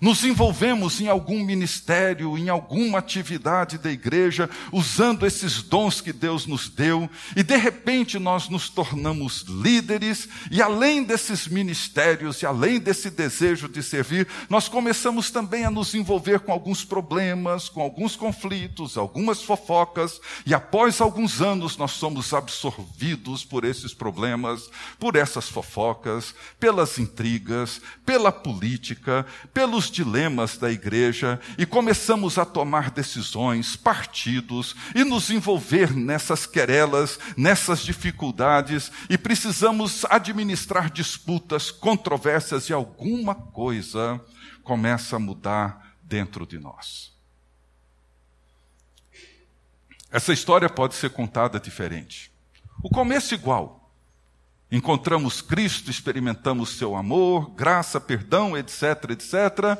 Nos 0.00 0.24
envolvemos 0.24 1.00
em 1.00 1.08
algum 1.08 1.44
ministério, 1.44 2.36
em 2.38 2.48
alguma 2.48 2.98
atividade 2.98 3.78
da 3.78 3.90
igreja, 3.90 4.48
usando 4.72 5.26
esses 5.26 5.62
dons 5.62 6.00
que 6.00 6.12
Deus 6.12 6.46
nos 6.46 6.68
deu, 6.68 7.08
e 7.36 7.42
de 7.42 7.56
repente 7.56 8.18
nós 8.18 8.48
nos 8.48 8.68
tornamos 8.68 9.42
líderes, 9.48 10.28
e 10.50 10.62
além 10.62 11.02
desses 11.02 11.48
ministérios 11.48 12.42
e 12.42 12.46
além 12.46 12.78
desse 12.78 13.10
desejo 13.10 13.68
de 13.68 13.82
servir, 13.82 14.26
nós 14.48 14.68
começamos 14.68 15.30
também 15.30 15.64
a 15.64 15.70
nos 15.70 15.94
envolver 15.94 16.40
com 16.40 16.52
alguns 16.52 16.84
problemas, 16.84 17.68
com 17.68 17.80
alguns 17.80 18.16
conflitos, 18.16 18.96
algumas 18.96 19.42
fofocas, 19.42 20.20
e 20.46 20.54
após 20.54 21.00
alguns 21.00 21.40
anos 21.40 21.76
nós 21.76 21.92
somos 21.92 22.32
absorvidos 22.32 23.44
por 23.44 23.64
esses 23.64 23.92
problemas, 23.92 24.68
por 24.98 25.16
essas 25.16 25.48
fofocas, 25.48 26.34
pelas 26.58 26.98
intrigas, 26.98 27.80
pela 28.04 28.30
política, 28.30 29.26
pelos 29.52 29.87
dilemas 29.90 30.56
da 30.56 30.70
igreja 30.70 31.40
e 31.56 31.64
começamos 31.66 32.38
a 32.38 32.44
tomar 32.44 32.90
decisões, 32.90 33.76
partidos 33.76 34.74
e 34.94 35.04
nos 35.04 35.30
envolver 35.30 35.94
nessas 35.94 36.46
querelas, 36.46 37.18
nessas 37.36 37.80
dificuldades 37.80 38.90
e 39.08 39.16
precisamos 39.16 40.04
administrar 40.06 40.90
disputas, 40.90 41.70
controvérsias 41.70 42.68
e 42.68 42.72
alguma 42.72 43.34
coisa 43.34 44.20
começa 44.62 45.16
a 45.16 45.18
mudar 45.18 45.96
dentro 46.02 46.46
de 46.46 46.58
nós. 46.58 47.12
Essa 50.10 50.32
história 50.32 50.68
pode 50.68 50.94
ser 50.94 51.10
contada 51.10 51.60
diferente. 51.60 52.32
O 52.82 52.88
começo 52.88 53.34
igual. 53.34 53.77
Encontramos 54.70 55.40
Cristo, 55.40 55.90
experimentamos 55.90 56.76
seu 56.76 56.94
amor, 56.94 57.50
graça, 57.56 57.98
perdão, 57.98 58.54
etc, 58.54 59.10
etc, 59.10 59.78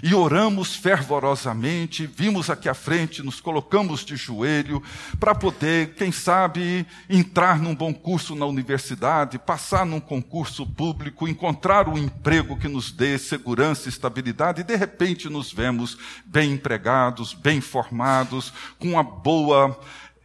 e 0.00 0.14
oramos 0.14 0.76
fervorosamente, 0.76 2.06
vimos 2.06 2.48
aqui 2.48 2.68
à 2.68 2.74
frente, 2.74 3.20
nos 3.20 3.40
colocamos 3.40 4.04
de 4.04 4.14
joelho 4.14 4.80
para 5.18 5.34
poder, 5.34 5.94
quem 5.94 6.12
sabe, 6.12 6.86
entrar 7.10 7.58
num 7.58 7.74
bom 7.74 7.92
curso 7.92 8.36
na 8.36 8.46
universidade, 8.46 9.40
passar 9.40 9.84
num 9.84 9.98
concurso 9.98 10.64
público, 10.64 11.26
encontrar 11.26 11.88
um 11.88 11.98
emprego 11.98 12.56
que 12.56 12.68
nos 12.68 12.92
dê 12.92 13.18
segurança 13.18 13.88
e 13.88 13.90
estabilidade, 13.90 14.60
e 14.60 14.64
de 14.64 14.76
repente 14.76 15.28
nos 15.28 15.52
vemos 15.52 15.98
bem 16.24 16.52
empregados, 16.52 17.34
bem 17.34 17.60
formados, 17.60 18.52
com 18.78 18.90
uma 18.92 19.02
boa 19.02 19.76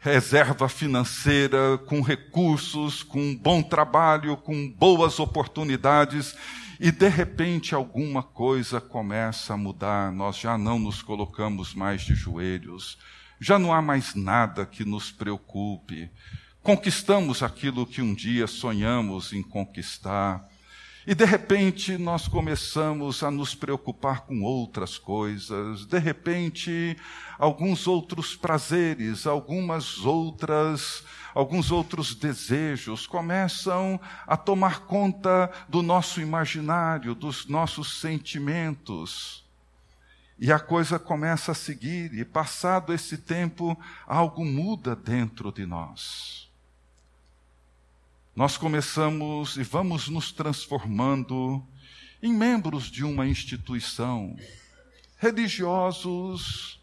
reserva 0.04 0.68
financeira, 0.68 1.78
com 1.86 2.02
recursos, 2.02 3.02
com 3.02 3.34
bom 3.34 3.64
trabalho, 3.64 4.36
com 4.36 4.70
boas 4.70 5.18
oportunidades, 5.18 6.36
e 6.78 6.92
de 6.92 7.08
repente 7.08 7.74
alguma 7.74 8.22
coisa 8.22 8.82
começa 8.82 9.54
a 9.54 9.58
mudar, 9.58 10.12
nós 10.12 10.36
já 10.38 10.58
não 10.58 10.78
nos 10.78 11.02
colocamos 11.02 11.74
mais 11.74 12.02
de 12.02 12.16
joelhos, 12.16 12.98
já 13.40 13.58
não 13.58 13.72
há 13.72 13.82
mais 13.82 14.14
nada 14.14 14.66
que 14.66 14.84
nos 14.84 15.10
preocupe, 15.10 16.12
conquistamos 16.62 17.42
aquilo 17.42 17.86
que 17.86 18.02
um 18.02 18.14
dia 18.14 18.46
sonhamos 18.46 19.32
em 19.32 19.42
conquistar, 19.42 20.46
e 21.06 21.14
de 21.14 21.26
repente 21.26 21.98
nós 21.98 22.28
começamos 22.28 23.24
a 23.24 23.30
nos 23.30 23.54
preocupar 23.54 24.22
com 24.22 24.42
outras 24.42 24.98
coisas, 24.98 25.86
de 25.86 26.00
repente 26.00 26.98
alguns 27.38 27.88
outros 27.88 28.36
prazeres, 28.36 29.28
algumas 29.28 30.00
outras, 30.00 31.04
alguns 31.34 31.72
outros 31.72 32.16
desejos 32.16 33.06
começam 33.06 34.00
a 34.26 34.38
tomar 34.38 34.82
conta 34.82 35.52
do 35.68 35.82
nosso 35.82 36.22
imaginário, 36.22 37.14
dos 37.14 37.48
nossos 37.48 38.00
sentimentos. 38.00 39.44
E 40.40 40.52
a 40.52 40.60
coisa 40.60 40.98
começa 40.98 41.52
a 41.52 41.56
seguir, 41.56 42.14
e 42.14 42.26
passado 42.26 42.94
esse 42.94 43.18
tempo, 43.18 43.78
algo 44.08 44.44
muda 44.44 44.96
dentro 44.96 45.52
de 45.52 45.66
nós 45.66 46.43
nós 48.36 48.58
começamos 48.58 49.58
e 49.58 49.64
vamos 49.64 50.08
nos 50.08 50.32
transformando 50.32 51.64
em 52.22 52.34
membros 52.34 52.86
de 52.90 53.04
uma 53.04 53.28
instituição, 53.28 54.36
religiosos 55.20 56.82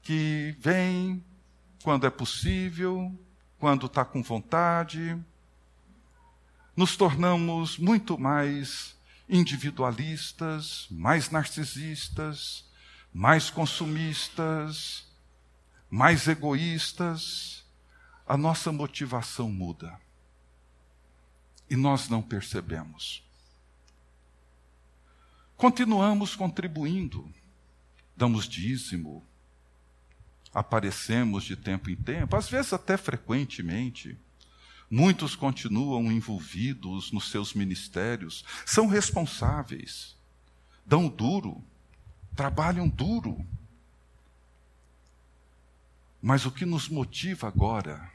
que 0.00 0.54
vêm 0.60 1.24
quando 1.82 2.06
é 2.06 2.10
possível, 2.10 3.12
quando 3.58 3.86
está 3.86 4.04
com 4.04 4.22
vontade, 4.22 5.18
nos 6.76 6.96
tornamos 6.96 7.78
muito 7.78 8.16
mais 8.16 8.96
individualistas, 9.28 10.86
mais 10.88 11.30
narcisistas, 11.30 12.64
mais 13.12 13.50
consumistas, 13.50 15.04
mais 15.90 16.28
egoístas, 16.28 17.64
a 18.24 18.36
nossa 18.36 18.70
motivação 18.70 19.50
muda 19.50 20.05
e 21.68 21.76
nós 21.76 22.08
não 22.08 22.22
percebemos. 22.22 23.22
Continuamos 25.56 26.36
contribuindo, 26.36 27.32
damos 28.16 28.46
dízimo, 28.46 29.24
aparecemos 30.52 31.44
de 31.44 31.56
tempo 31.56 31.90
em 31.90 31.96
tempo, 31.96 32.36
às 32.36 32.48
vezes 32.48 32.72
até 32.72 32.96
frequentemente. 32.96 34.18
Muitos 34.90 35.34
continuam 35.34 36.12
envolvidos 36.12 37.10
nos 37.10 37.30
seus 37.30 37.54
ministérios, 37.54 38.44
são 38.64 38.86
responsáveis, 38.86 40.14
dão 40.84 41.08
duro, 41.08 41.62
trabalham 42.34 42.88
duro. 42.88 43.44
Mas 46.22 46.46
o 46.46 46.50
que 46.50 46.64
nos 46.64 46.88
motiva 46.88 47.48
agora 47.48 48.12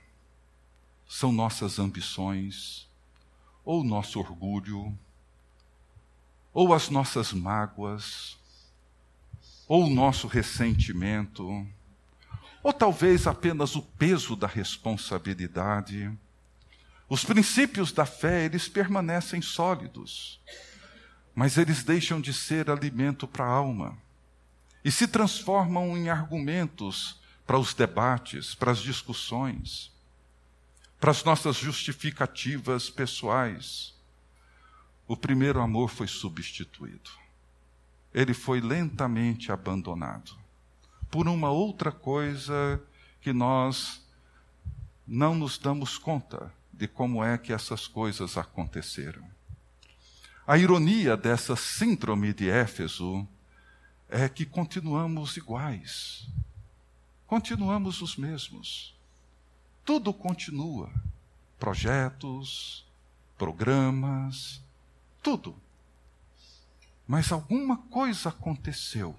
são 1.07 1.31
nossas 1.31 1.77
ambições, 1.77 2.87
ou 3.63 3.81
o 3.81 3.83
nosso 3.83 4.19
orgulho, 4.19 4.97
ou 6.53 6.73
as 6.73 6.89
nossas 6.89 7.31
mágoas, 7.31 8.37
ou 9.67 9.85
o 9.85 9.89
nosso 9.89 10.27
ressentimento, 10.27 11.65
ou 12.63 12.73
talvez 12.73 13.25
apenas 13.25 13.75
o 13.75 13.81
peso 13.81 14.35
da 14.35 14.47
responsabilidade. 14.47 16.11
Os 17.07 17.23
princípios 17.23 17.91
da 17.91 18.05
fé, 18.05 18.45
eles 18.45 18.67
permanecem 18.67 19.41
sólidos, 19.41 20.39
mas 21.33 21.57
eles 21.57 21.83
deixam 21.83 22.19
de 22.19 22.33
ser 22.33 22.69
alimento 22.69 23.27
para 23.27 23.45
a 23.45 23.49
alma 23.49 23.97
e 24.83 24.91
se 24.91 25.07
transformam 25.07 25.97
em 25.97 26.09
argumentos 26.09 27.19
para 27.45 27.57
os 27.57 27.73
debates, 27.73 28.55
para 28.55 28.71
as 28.71 28.79
discussões 28.79 29.90
para 31.01 31.09
as 31.09 31.23
nossas 31.23 31.55
justificativas 31.55 32.87
pessoais. 32.87 33.95
O 35.07 35.17
primeiro 35.17 35.59
amor 35.59 35.89
foi 35.89 36.07
substituído. 36.07 37.09
Ele 38.13 38.35
foi 38.35 38.61
lentamente 38.61 39.51
abandonado 39.51 40.37
por 41.09 41.27
uma 41.27 41.49
outra 41.49 41.91
coisa 41.91 42.79
que 43.19 43.33
nós 43.33 44.05
não 45.07 45.33
nos 45.33 45.57
damos 45.57 45.97
conta 45.97 46.53
de 46.71 46.87
como 46.87 47.23
é 47.23 47.35
que 47.35 47.51
essas 47.51 47.87
coisas 47.87 48.37
aconteceram. 48.37 49.27
A 50.45 50.55
ironia 50.55 51.17
dessa 51.17 51.55
síndrome 51.55 52.31
de 52.31 52.47
Éfeso 52.47 53.27
é 54.07 54.29
que 54.29 54.45
continuamos 54.45 55.35
iguais, 55.35 56.27
continuamos 57.25 58.01
os 58.01 58.15
mesmos 58.15 59.00
tudo 59.85 60.13
continua. 60.13 60.91
Projetos, 61.59 62.85
programas, 63.37 64.61
tudo. 65.21 65.55
Mas 67.07 67.31
alguma 67.31 67.77
coisa 67.77 68.29
aconteceu 68.29 69.15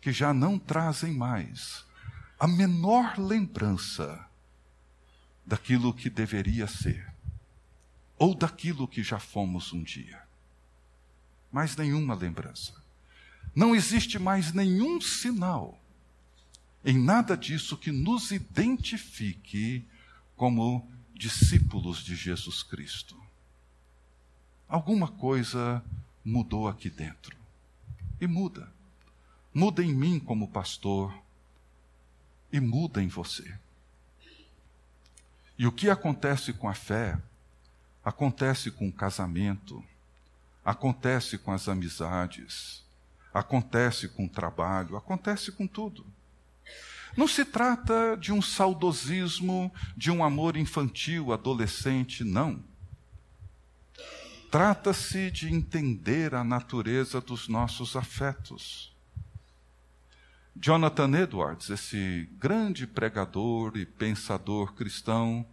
que 0.00 0.12
já 0.12 0.32
não 0.32 0.58
trazem 0.58 1.12
mais 1.12 1.84
a 2.38 2.46
menor 2.46 3.18
lembrança 3.18 4.26
daquilo 5.44 5.94
que 5.94 6.10
deveria 6.10 6.66
ser, 6.66 7.12
ou 8.18 8.34
daquilo 8.34 8.86
que 8.86 9.02
já 9.02 9.18
fomos 9.18 9.72
um 9.72 9.82
dia. 9.82 10.22
Mais 11.50 11.76
nenhuma 11.76 12.14
lembrança. 12.14 12.74
Não 13.54 13.74
existe 13.74 14.18
mais 14.18 14.52
nenhum 14.52 15.00
sinal 15.00 15.80
em 16.86 16.96
nada 16.96 17.36
disso 17.36 17.76
que 17.76 17.90
nos 17.90 18.30
identifique 18.30 19.84
como 20.36 20.88
discípulos 21.12 21.98
de 21.98 22.14
Jesus 22.14 22.62
Cristo. 22.62 23.20
Alguma 24.68 25.08
coisa 25.08 25.84
mudou 26.24 26.68
aqui 26.68 26.88
dentro. 26.88 27.36
E 28.20 28.26
muda. 28.28 28.72
Muda 29.52 29.82
em 29.82 29.92
mim 29.92 30.20
como 30.20 30.46
pastor 30.46 31.12
e 32.52 32.60
muda 32.60 33.02
em 33.02 33.08
você. 33.08 33.58
E 35.58 35.66
o 35.66 35.72
que 35.72 35.90
acontece 35.90 36.52
com 36.52 36.68
a 36.68 36.74
fé, 36.74 37.18
acontece 38.04 38.70
com 38.70 38.88
o 38.88 38.92
casamento, 38.92 39.82
acontece 40.64 41.36
com 41.36 41.50
as 41.50 41.68
amizades, 41.68 42.84
acontece 43.34 44.08
com 44.08 44.26
o 44.26 44.28
trabalho, 44.28 44.96
acontece 44.96 45.50
com 45.50 45.66
tudo. 45.66 46.06
Não 47.16 47.26
se 47.26 47.44
trata 47.44 48.16
de 48.20 48.32
um 48.32 48.42
saudosismo, 48.42 49.72
de 49.96 50.10
um 50.10 50.22
amor 50.22 50.56
infantil, 50.56 51.32
adolescente, 51.32 52.22
não. 52.22 52.62
Trata-se 54.50 55.30
de 55.30 55.52
entender 55.52 56.34
a 56.34 56.44
natureza 56.44 57.20
dos 57.20 57.48
nossos 57.48 57.96
afetos. 57.96 58.94
Jonathan 60.54 61.12
Edwards, 61.18 61.68
esse 61.68 62.28
grande 62.38 62.86
pregador 62.86 63.76
e 63.76 63.84
pensador 63.84 64.72
cristão 64.72 65.44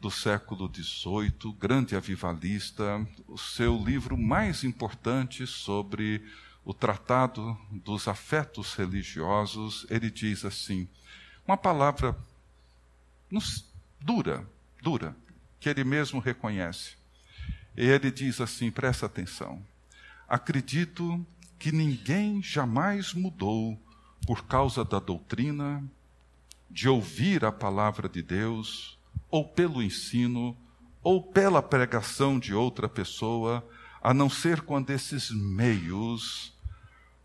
do 0.00 0.10
século 0.10 0.70
XVIII, 0.72 1.52
grande 1.58 1.96
avivalista, 1.96 3.04
o 3.26 3.38
seu 3.38 3.76
livro 3.82 4.16
mais 4.16 4.62
importante 4.62 5.46
sobre 5.46 6.22
o 6.66 6.74
Tratado 6.74 7.56
dos 7.70 8.08
Afetos 8.08 8.74
Religiosos, 8.74 9.86
ele 9.88 10.10
diz 10.10 10.44
assim, 10.44 10.88
uma 11.46 11.56
palavra 11.56 12.18
dura, 14.00 14.44
dura, 14.82 15.16
que 15.60 15.68
ele 15.68 15.84
mesmo 15.84 16.18
reconhece. 16.18 16.96
E 17.76 17.86
ele 17.86 18.10
diz 18.10 18.40
assim: 18.40 18.68
presta 18.68 19.06
atenção. 19.06 19.64
Acredito 20.28 21.24
que 21.56 21.70
ninguém 21.70 22.42
jamais 22.42 23.14
mudou 23.14 23.80
por 24.26 24.44
causa 24.46 24.84
da 24.84 24.98
doutrina, 24.98 25.84
de 26.68 26.88
ouvir 26.88 27.44
a 27.44 27.52
palavra 27.52 28.08
de 28.08 28.22
Deus, 28.22 28.98
ou 29.30 29.46
pelo 29.46 29.80
ensino, 29.80 30.56
ou 31.00 31.22
pela 31.22 31.62
pregação 31.62 32.40
de 32.40 32.52
outra 32.52 32.88
pessoa, 32.88 33.64
a 34.02 34.12
não 34.12 34.28
ser 34.28 34.62
quando 34.62 34.90
esses 34.90 35.30
meios 35.30 36.55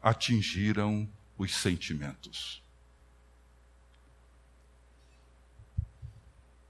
atingiram 0.01 1.07
os 1.37 1.55
sentimentos. 1.55 2.61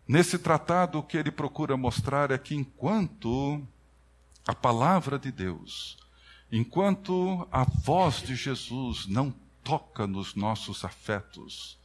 Nesse 0.08 0.38
tratado, 0.38 1.00
o 1.00 1.04
que 1.04 1.16
ele 1.16 1.32
procura 1.32 1.78
mostrar 1.78 2.32
é 2.32 2.38
que 2.38 2.54
enquanto 2.54 3.66
a 4.46 4.54
palavra 4.54 5.18
de 5.18 5.32
Deus, 5.32 5.98
enquanto 6.52 7.48
a 7.52 7.64
voz 7.64 8.22
de 8.22 8.36
Jesus 8.36 9.08
não 9.08 9.34
toca 9.64 10.06
nos 10.06 10.36
nossos 10.36 10.84
afetos, 10.84 11.80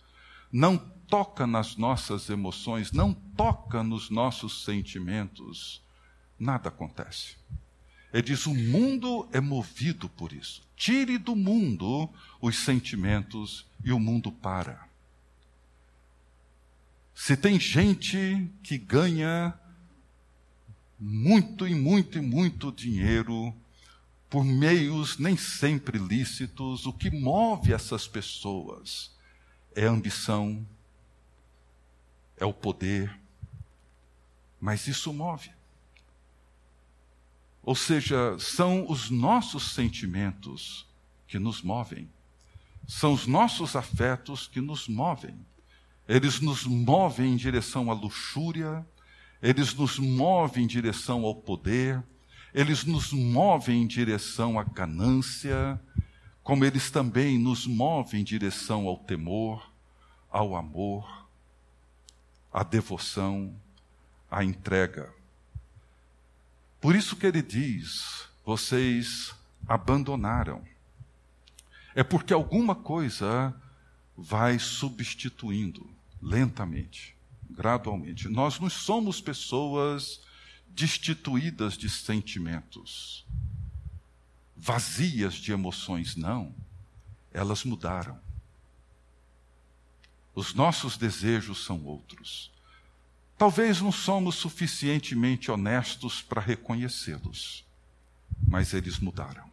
não 0.51 0.77
toca 0.77 1.47
nas 1.47 1.77
nossas 1.77 2.29
emoções, 2.29 2.91
não 2.91 3.13
toca 3.13 3.83
nos 3.83 4.11
nossos 4.11 4.65
sentimentos, 4.65 5.83
nada 6.39 6.69
acontece. 6.69 7.37
Ele 8.13 8.23
diz: 8.23 8.47
o 8.47 8.55
mundo 8.55 9.29
é 9.33 9.41
movido 9.41 10.09
por 10.09 10.33
isso. 10.33 10.63
Tire 10.77 11.19
do 11.19 11.35
mundo 11.35 12.09
os 12.41 12.59
sentimentos 12.59 13.67
e 13.85 13.93
o 13.93 14.01
mundo 14.01 14.31
para. 14.31 14.87
Se 17.15 17.37
tem 17.37 17.59
gente 17.59 18.51
que 18.63 18.77
ganha 18.77 19.59
muito 20.99 21.67
e 21.67 21.75
muito 21.75 22.19
e 22.19 22.21
muito 22.21 22.71
dinheiro 22.71 23.55
por 24.29 24.45
meios 24.45 25.19
nem 25.19 25.37
sempre 25.37 25.99
lícitos, 25.99 26.85
o 26.85 26.93
que 26.93 27.11
move 27.11 27.73
essas 27.73 28.07
pessoas 28.07 29.15
é 29.75 29.87
a 29.87 29.91
ambição, 29.91 30.67
é 32.37 32.45
o 32.45 32.53
poder, 32.53 33.19
mas 34.61 34.87
isso 34.87 35.13
move. 35.13 35.56
Ou 37.67 37.75
seja, 37.75 38.39
são 38.39 38.89
os 38.89 39.11
nossos 39.11 39.73
sentimentos 39.73 40.87
que 41.27 41.37
nos 41.37 41.63
movem, 41.63 42.09
são 42.87 43.13
os 43.13 43.27
nossos 43.27 43.75
afetos 43.75 44.47
que 44.47 44.61
nos 44.61 44.87
movem. 44.87 45.37
Eles 46.07 46.41
nos 46.41 46.65
movem 46.65 47.33
em 47.33 47.37
direção 47.37 47.91
à 47.91 47.95
luxúria, 47.95 48.87
eles 49.43 49.75
nos 49.75 49.99
movem 49.99 50.63
em 50.63 50.67
direção 50.69 51.25
ao 51.25 51.35
poder, 51.35 52.01
eles 52.55 52.85
nos 52.85 53.13
movem 53.13 53.83
em 53.83 53.87
direção 53.89 54.61
à 54.61 54.63
ganância, 54.63 55.81
como 56.45 56.65
eles 56.65 56.89
também 56.89 57.37
nos 57.37 57.67
movem 57.67 58.21
em 58.21 58.25
direção 58.25 58.87
ao 58.87 58.99
temor, 58.99 59.73
ao 60.31 60.55
amor, 60.55 61.29
à 62.53 62.63
devoção, 62.63 63.61
à 64.31 64.45
entrega. 64.45 65.13
Por 66.87 66.95
isso 66.95 67.17
que 67.17 67.27
ele 67.27 67.43
diz: 67.43 68.29
vocês 68.45 69.35
abandonaram. 69.67 70.63
É 71.97 72.05
porque 72.05 72.33
alguma 72.33 72.77
coisa 72.77 73.53
vai 74.17 74.61
substituindo 74.61 75.91
lentamente, 76.23 77.17
gradualmente. 77.51 78.29
Nós 78.29 78.61
não 78.61 78.71
somos 78.71 79.21
pessoas 79.21 80.21
destituídas 80.69 81.77
de 81.77 81.91
sentimentos, 81.91 83.27
vazias 84.57 85.35
de 85.35 85.51
emoções, 85.51 86.15
não. 86.15 86.55
Elas 87.33 87.65
mudaram. 87.65 88.17
Os 90.37 90.55
nossos 90.55 90.97
desejos 90.97 91.65
são 91.65 91.83
outros. 91.85 92.53
Talvez 93.39 93.81
não 93.83 93.93
somos 93.93 94.37
suficientemente 94.37 95.51
honestos 95.51 96.23
para 96.23 96.41
reconhecê-los, 96.41 97.65
mas 98.47 98.73
eles 98.73 98.99
mudaram. 98.99 99.51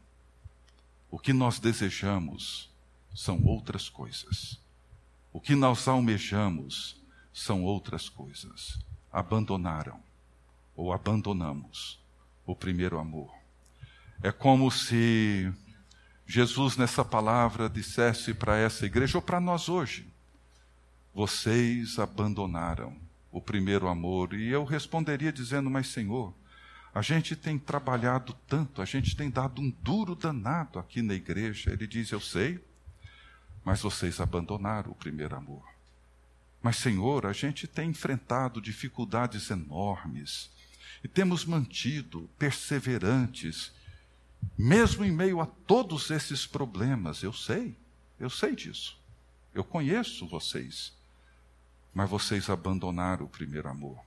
O 1.12 1.20
que 1.20 1.34
nós 1.34 1.60
desejamos 1.60 2.70
são 3.14 3.44
outras 3.44 3.90
coisas. 3.90 4.60
O 5.32 5.40
que 5.40 5.54
nós 5.54 5.88
almejamos 5.88 6.96
são 7.34 7.64
outras 7.64 8.08
coisas. 8.08 8.80
Abandonaram 9.12 10.00
ou 10.76 10.94
abandonamos 10.94 12.00
o 12.46 12.56
primeiro 12.56 12.98
amor. 12.98 13.34
É 14.22 14.32
como 14.32 14.72
se 14.72 15.54
Jesus, 16.26 16.78
nessa 16.78 17.04
palavra, 17.04 17.70
dissesse 17.70 18.34
para 18.34 18.58
essa 18.58 18.86
igreja, 18.86 19.18
ou 19.18 19.22
para 19.22 19.40
nós 19.40 19.68
hoje: 19.68 20.08
vocês 21.14 22.00
abandonaram 22.00 23.03
o 23.34 23.42
primeiro 23.42 23.88
amor. 23.88 24.34
E 24.34 24.48
eu 24.48 24.64
responderia 24.64 25.34
dizendo: 25.34 25.70
Mas, 25.70 25.88
Senhor, 25.88 26.34
a 26.94 27.02
gente 27.02 27.36
tem 27.36 27.58
trabalhado 27.58 28.34
tanto, 28.48 28.82
a 28.82 28.86
gente 28.86 29.18
tem 29.18 29.30
dado 29.30 29.62
um 29.62 29.70
duro 29.82 30.16
danado 30.16 30.78
aqui 30.78 31.02
na 31.02 31.16
igreja. 31.16 31.72
Ele 31.72 31.88
diz: 31.88 32.12
Eu 32.12 32.22
sei, 32.22 32.64
mas 33.66 33.82
vocês 33.82 34.22
abandonaram 34.22 34.92
o 34.92 34.96
primeiro 34.96 35.36
amor. 35.36 35.68
Mas, 36.62 36.78
Senhor, 36.78 37.26
a 37.26 37.34
gente 37.34 37.68
tem 37.68 37.90
enfrentado 37.90 38.62
dificuldades 38.62 39.50
enormes 39.50 40.50
e 41.04 41.08
temos 41.08 41.44
mantido 41.44 42.30
perseverantes, 42.40 43.74
mesmo 44.58 45.04
em 45.04 45.12
meio 45.12 45.42
a 45.42 45.46
todos 45.46 46.10
esses 46.10 46.46
problemas. 46.46 47.24
Eu 47.24 47.34
sei, 47.34 47.76
eu 48.18 48.30
sei 48.30 48.56
disso. 48.56 48.98
Eu 49.54 49.64
conheço 49.64 50.28
vocês. 50.28 50.94
Mas 51.94 52.10
vocês 52.10 52.50
abandonaram 52.50 53.26
o 53.26 53.30
primeiro 53.30 53.70
amor. 53.70 54.00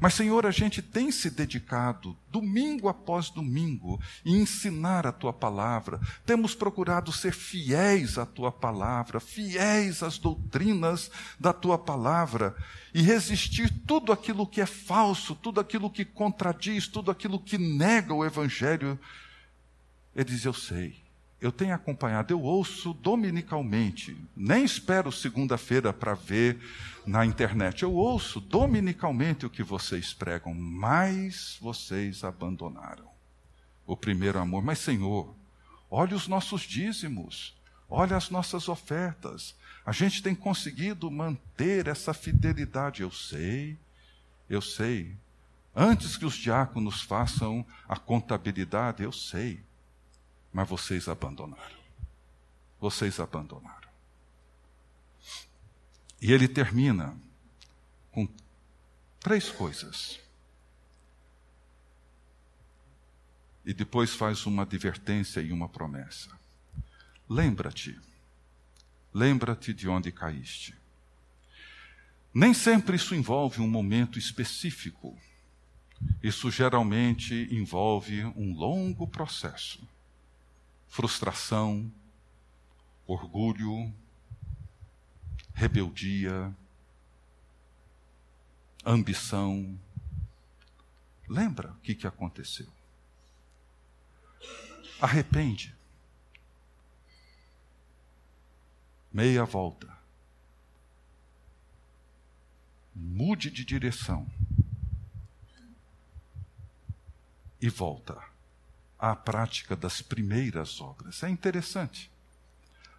Mas, 0.00 0.14
Senhor, 0.14 0.46
a 0.46 0.50
gente 0.50 0.80
tem 0.80 1.12
se 1.12 1.28
dedicado, 1.28 2.16
domingo 2.30 2.88
após 2.88 3.28
domingo, 3.28 4.00
em 4.24 4.40
ensinar 4.40 5.06
a 5.06 5.12
tua 5.12 5.30
palavra. 5.30 6.00
Temos 6.24 6.54
procurado 6.54 7.12
ser 7.12 7.32
fiéis 7.34 8.16
à 8.16 8.24
tua 8.24 8.50
palavra, 8.50 9.20
fiéis 9.20 10.02
às 10.02 10.16
doutrinas 10.16 11.10
da 11.38 11.52
tua 11.52 11.78
palavra 11.78 12.56
e 12.94 13.02
resistir 13.02 13.70
tudo 13.86 14.10
aquilo 14.10 14.46
que 14.46 14.62
é 14.62 14.66
falso, 14.66 15.34
tudo 15.34 15.60
aquilo 15.60 15.90
que 15.90 16.06
contradiz, 16.06 16.88
tudo 16.88 17.10
aquilo 17.10 17.38
que 17.38 17.58
nega 17.58 18.14
o 18.14 18.24
evangelho. 18.24 18.98
Ele 20.16 20.24
diz: 20.24 20.46
Eu 20.46 20.54
sei, 20.54 20.99
eu 21.40 21.50
tenho 21.50 21.74
acompanhado, 21.74 22.34
eu 22.34 22.42
ouço 22.42 22.92
dominicalmente, 22.92 24.16
nem 24.36 24.62
espero 24.62 25.10
segunda-feira 25.10 25.92
para 25.92 26.12
ver 26.12 26.60
na 27.06 27.24
internet, 27.24 27.82
eu 27.82 27.94
ouço 27.94 28.40
dominicalmente 28.40 29.46
o 29.46 29.50
que 29.50 29.62
vocês 29.62 30.12
pregam, 30.12 30.52
mas 30.52 31.56
vocês 31.60 32.22
abandonaram 32.24 33.08
o 33.86 33.96
primeiro 33.96 34.38
amor. 34.38 34.62
Mas, 34.62 34.80
Senhor, 34.80 35.34
olhe 35.90 36.14
os 36.14 36.28
nossos 36.28 36.60
dízimos, 36.60 37.56
olhe 37.88 38.12
as 38.12 38.28
nossas 38.28 38.68
ofertas, 38.68 39.56
a 39.84 39.92
gente 39.92 40.22
tem 40.22 40.34
conseguido 40.34 41.10
manter 41.10 41.86
essa 41.86 42.12
fidelidade, 42.12 43.00
eu 43.00 43.10
sei, 43.10 43.78
eu 44.48 44.60
sei. 44.60 45.16
Antes 45.74 46.18
que 46.18 46.26
os 46.26 46.34
diáconos 46.34 47.00
façam 47.00 47.64
a 47.88 47.96
contabilidade, 47.96 49.02
eu 49.02 49.10
sei 49.10 49.69
mas 50.52 50.68
vocês 50.68 51.08
abandonaram. 51.08 51.80
Vocês 52.80 53.20
abandonaram. 53.20 53.88
E 56.20 56.32
ele 56.32 56.48
termina 56.48 57.16
com 58.10 58.28
três 59.18 59.48
coisas. 59.50 60.20
E 63.64 63.72
depois 63.72 64.14
faz 64.14 64.46
uma 64.46 64.62
advertência 64.62 65.40
e 65.40 65.52
uma 65.52 65.68
promessa. 65.68 66.38
lembra-te. 67.28 67.98
Lembra-te 69.12 69.74
de 69.74 69.88
onde 69.88 70.12
caíste. 70.12 70.74
Nem 72.32 72.54
sempre 72.54 72.96
isso 72.96 73.14
envolve 73.14 73.60
um 73.60 73.68
momento 73.68 74.18
específico. 74.18 75.18
Isso 76.22 76.50
geralmente 76.50 77.48
envolve 77.50 78.24
um 78.24 78.54
longo 78.54 79.06
processo. 79.06 79.86
Frustração, 80.90 81.90
orgulho, 83.06 83.94
rebeldia, 85.54 86.52
ambição. 88.84 89.78
Lembra 91.28 91.70
o 91.70 91.76
que, 91.76 91.94
que 91.94 92.08
aconteceu? 92.08 92.66
Arrepende. 95.00 95.72
Meia 99.12 99.44
volta. 99.44 99.96
Mude 102.92 103.48
de 103.48 103.64
direção. 103.64 104.28
E 107.60 107.68
volta 107.68 108.29
à 109.00 109.16
prática 109.16 109.74
das 109.74 110.02
primeiras 110.02 110.80
obras. 110.80 111.22
É 111.22 111.30
interessante. 111.30 112.10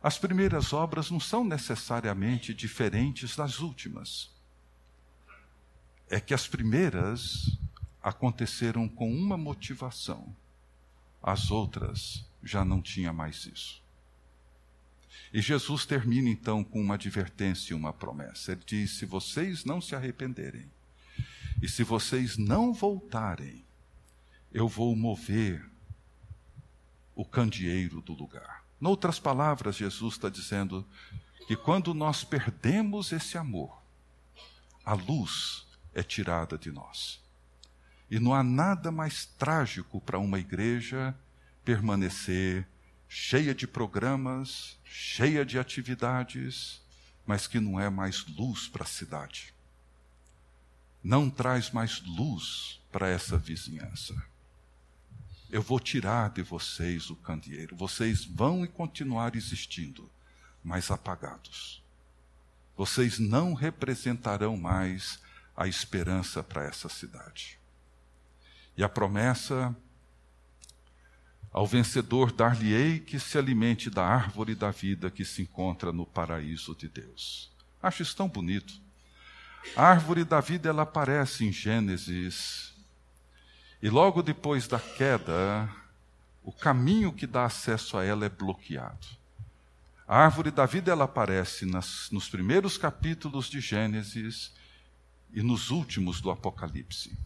As 0.02 0.18
primeiras 0.18 0.74
obras 0.74 1.12
não 1.12 1.20
são 1.20 1.44
necessariamente 1.44 2.54
diferentes 2.54 3.36
das 3.36 3.60
últimas. 3.60 4.32
É 6.10 6.20
que 6.20 6.34
as 6.34 6.48
primeiras 6.48 7.58
aconteceram 8.02 8.90
com 8.90 9.14
uma 9.14 9.38
motivação, 9.38 10.36
as 11.22 11.52
outras 11.52 12.26
já 12.44 12.66
não 12.66 12.82
tinha 12.82 13.14
mais 13.14 13.46
isso. 13.46 13.80
E 15.32 15.40
Jesus 15.40 15.86
termina 15.86 16.30
então 16.30 16.64
com 16.64 16.82
uma 16.82 16.96
advertência 16.96 17.74
e 17.74 17.76
uma 17.76 17.94
promessa. 17.94 18.54
Ele 18.54 18.64
diz: 18.66 18.98
se 18.98 19.06
vocês 19.06 19.64
não 19.64 19.80
se 19.80 19.96
arrependerem, 19.96 20.70
e 21.62 21.70
se 21.70 21.84
vocês 21.84 22.38
não 22.38 22.74
voltarem, 22.74 23.64
eu 24.52 24.68
vou 24.68 24.96
mover 24.96 25.71
o 27.16 27.26
candeeiro 27.26 28.02
do 28.02 28.14
lugar. 28.14 28.64
Noutras 28.80 29.20
palavras, 29.20 29.76
Jesus 29.76 30.16
está 30.16 30.30
dizendo 30.30 30.86
que 31.48 31.56
quando 31.56 31.94
nós 31.94 32.24
perdemos 32.24 33.12
esse 33.12 33.38
amor, 33.38 33.82
a 34.84 34.94
luz 34.94 35.68
é 35.94 36.02
tirada 36.02 36.58
de 36.58 36.72
nós. 36.72 37.22
E 38.10 38.20
não 38.20 38.34
há 38.34 38.44
nada 38.44 38.92
mais 38.92 39.26
trágico 39.26 40.02
para 40.02 40.20
uma 40.20 40.40
igreja 40.40 41.16
permanecer 41.64 42.68
cheia 43.08 43.54
de 43.54 43.68
programas, 43.68 44.78
cheia 44.84 45.46
de 45.46 45.60
atividades, 45.60 46.82
mas 47.26 47.46
que 47.46 47.60
não 47.60 47.80
é 47.80 47.90
mais 47.90 48.26
luz 48.26 48.68
para 48.68 48.84
a 48.84 48.88
cidade. 48.88 49.54
Não 51.04 51.30
traz 51.30 51.72
mais 51.72 52.02
luz 52.02 52.82
para 52.92 53.08
essa 53.08 53.38
vizinhança 53.38 54.31
eu 55.52 55.62
vou 55.62 55.80
tirar 55.80 56.30
de 56.30 56.42
vocês 56.42 57.10
o 57.10 57.16
candeeiro. 57.16 57.76
Vocês 57.76 58.24
vão 58.24 58.64
e 58.64 58.68
continuar 58.68 59.36
existindo, 59.36 60.10
mas 60.64 60.90
apagados. 60.90 61.84
Vocês 62.78 63.20
não 63.20 63.54
representarão 63.54 64.56
mais 64.56 65.20
a 65.56 65.68
esperança 65.68 66.42
para 66.42 66.64
essa 66.64 66.88
cidade. 66.88 67.60
E 68.78 68.84
a 68.84 68.88
promessa 68.88 69.76
ao 71.52 71.68
vencedor 71.68 72.32
dar-lhe-ei 72.32 73.00
que 73.00 73.20
se 73.20 73.38
alimente 73.38 73.90
da 73.90 74.06
árvore 74.06 74.56
da 74.56 74.72
vida 74.72 75.12
que 75.12 75.26
se 75.26 75.42
encontra 75.42 75.92
no 75.92 76.06
paraíso 76.06 76.74
de 76.74 76.88
Deus. 76.88 77.52
Acho 77.84 78.04
isso 78.04 78.16
tão 78.16 78.30
bonito. 78.30 78.74
A 79.76 79.84
árvore 79.84 80.24
da 80.24 80.40
vida 80.40 80.70
ela 80.70 80.84
aparece 80.84 81.46
em 81.46 81.52
Gênesis 81.52 82.71
e 83.82 83.90
logo 83.90 84.22
depois 84.22 84.68
da 84.68 84.80
queda, 84.80 85.68
o 86.44 86.52
caminho 86.52 87.12
que 87.12 87.26
dá 87.26 87.46
acesso 87.46 87.98
a 87.98 88.06
ela 88.06 88.26
é 88.26 88.30
bloqueado. 88.30 89.08
A 90.08 90.18
árvore 90.18 90.52
da 90.52 90.66
vida 90.66 90.92
ela 90.92 91.06
aparece 91.06 91.66
nas, 91.66 92.10
nos 92.12 92.30
primeiros 92.30 92.78
capítulos 92.78 93.50
de 93.50 93.60
Gênesis 93.60 94.54
e 95.34 95.42
nos 95.42 95.72
últimos 95.72 96.22
do 96.22 96.30
Apocalipse. 96.30 97.18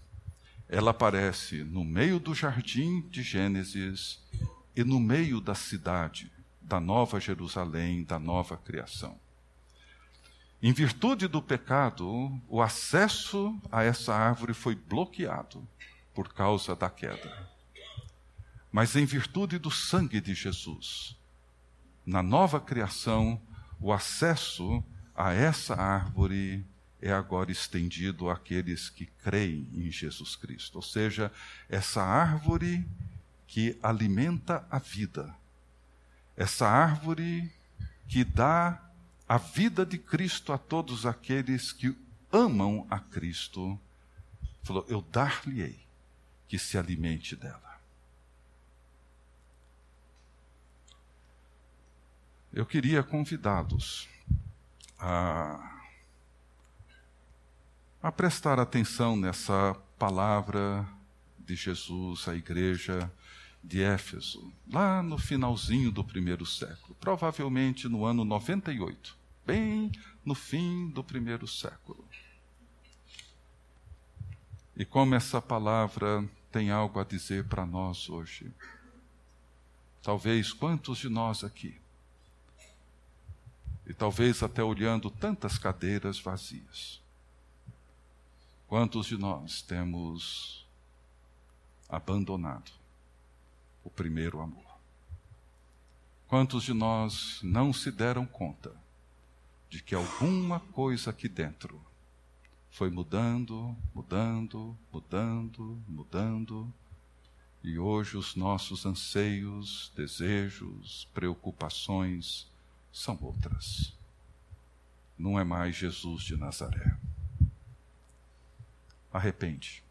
Ela 0.70 0.92
aparece 0.92 1.64
no 1.64 1.84
meio 1.84 2.20
do 2.20 2.34
jardim 2.34 3.02
de 3.10 3.22
Gênesis 3.22 4.24
e 4.76 4.84
no 4.84 5.00
meio 5.00 5.42
da 5.42 5.56
cidade, 5.56 6.32
da 6.62 6.80
nova 6.80 7.20
Jerusalém, 7.20 8.04
da 8.04 8.18
nova 8.18 8.56
criação. 8.56 9.20
Em 10.62 10.72
virtude 10.72 11.28
do 11.28 11.42
pecado, 11.42 12.32
o 12.48 12.62
acesso 12.62 13.60
a 13.72 13.84
essa 13.84 14.16
árvore 14.16 14.54
foi 14.54 14.74
bloqueado 14.74 15.68
por 16.16 16.34
causa 16.34 16.76
da 16.76 16.90
queda. 16.90 17.50
Mas 18.72 18.96
em 18.96 19.06
virtude 19.06 19.60
do 19.60 19.70
sangue 19.70 20.20
de 20.20 20.34
Jesus, 20.34 21.16
na 22.06 22.24
nova 22.24 22.60
criação, 22.60 23.40
o 23.80 23.92
acesso 23.92 24.84
a 25.14 25.34
essa 25.34 25.76
árvore 25.76 26.66
é 27.02 27.12
agora 27.12 27.52
estendido 27.52 28.30
àqueles 28.30 28.90
que 28.90 29.06
creem 29.06 29.70
em 29.74 29.92
Jesus 29.92 30.36
Cristo. 30.36 30.78
Ou 30.78 30.82
seja, 30.82 31.32
essa 31.70 32.02
árvore 32.02 32.88
que 33.48 33.78
alimenta 33.84 34.66
a 34.72 34.80
vida, 34.80 35.36
essa 36.36 36.68
árvore 36.68 37.52
que 38.08 38.24
dá 38.24 38.82
a 39.28 39.38
vida 39.38 39.86
de 39.86 39.98
Cristo 39.98 40.54
a 40.54 40.58
todos 40.58 41.06
aqueles 41.06 41.72
que 41.72 41.96
amam 42.32 42.86
a 42.90 43.00
Cristo, 43.00 43.80
falou: 44.64 44.86
Eu 44.90 45.02
dar-lhe-ei 45.02 45.85
que 46.48 46.58
se 46.58 46.78
alimente 46.78 47.36
dela. 47.36 47.80
Eu 52.54 52.66
queria 52.66 53.04
convidá-los 53.04 54.08
a, 54.98 55.82
a 58.02 58.12
prestar 58.12 58.60
atenção 58.60 59.18
nessa 59.18 59.76
palavra 60.00 60.88
de 61.38 61.56
Jesus 61.56 62.28
à 62.28 62.36
igreja 62.36 63.12
de 63.64 63.82
Éfeso, 63.82 64.54
lá 64.72 65.02
no 65.02 65.18
finalzinho 65.18 65.92
do 65.92 66.04
primeiro 66.04 66.46
século, 66.46 66.96
provavelmente 67.00 67.90
no 67.90 68.06
ano 68.06 68.24
98, 68.24 69.18
bem 69.46 69.92
no 70.24 70.36
fim 70.36 70.90
do 70.90 71.04
primeiro 71.04 71.48
século. 71.48 72.08
E 74.78 74.84
como 74.84 75.16
essa 75.16 75.42
palavra 75.42 76.28
tem 76.52 76.70
algo 76.70 77.00
a 77.00 77.04
dizer 77.04 77.46
para 77.46 77.66
nós 77.66 78.10
hoje. 78.10 78.52
Talvez 80.02 80.54
quantos 80.54 80.98
de 81.00 81.10
nós 81.10 81.44
aqui, 81.44 81.80
e 83.88 83.94
talvez 83.94 84.42
até 84.44 84.64
olhando 84.64 85.10
tantas 85.10 85.58
cadeiras 85.58 86.20
vazias, 86.20 87.02
quantos 88.68 89.08
de 89.08 89.18
nós 89.18 89.62
temos 89.62 90.66
abandonado 91.88 92.72
o 93.84 93.90
primeiro 93.90 94.42
amor? 94.42 94.66
Quantos 96.28 96.64
de 96.64 96.74
nós 96.74 97.40
não 97.44 97.72
se 97.72 97.92
deram 97.92 98.26
conta 98.26 98.76
de 99.70 99.82
que 99.82 99.96
alguma 99.96 100.60
coisa 100.60 101.12
aqui 101.12 101.30
dentro 101.30 101.82
foi 102.76 102.90
mudando, 102.90 103.74
mudando, 103.94 104.78
mudando, 104.92 105.82
mudando, 105.88 106.74
e 107.64 107.80
hoje 107.80 108.18
os 108.18 108.36
nossos 108.36 108.86
anseios, 108.86 109.94
desejos, 109.96 111.08
preocupações 111.14 112.52
são 112.92 113.18
outras. 113.22 113.98
Não 115.18 115.40
é 115.40 115.44
mais 115.46 115.78
Jesus 115.78 116.24
de 116.24 116.36
Nazaré. 116.36 116.98
Arrepende 119.10 119.82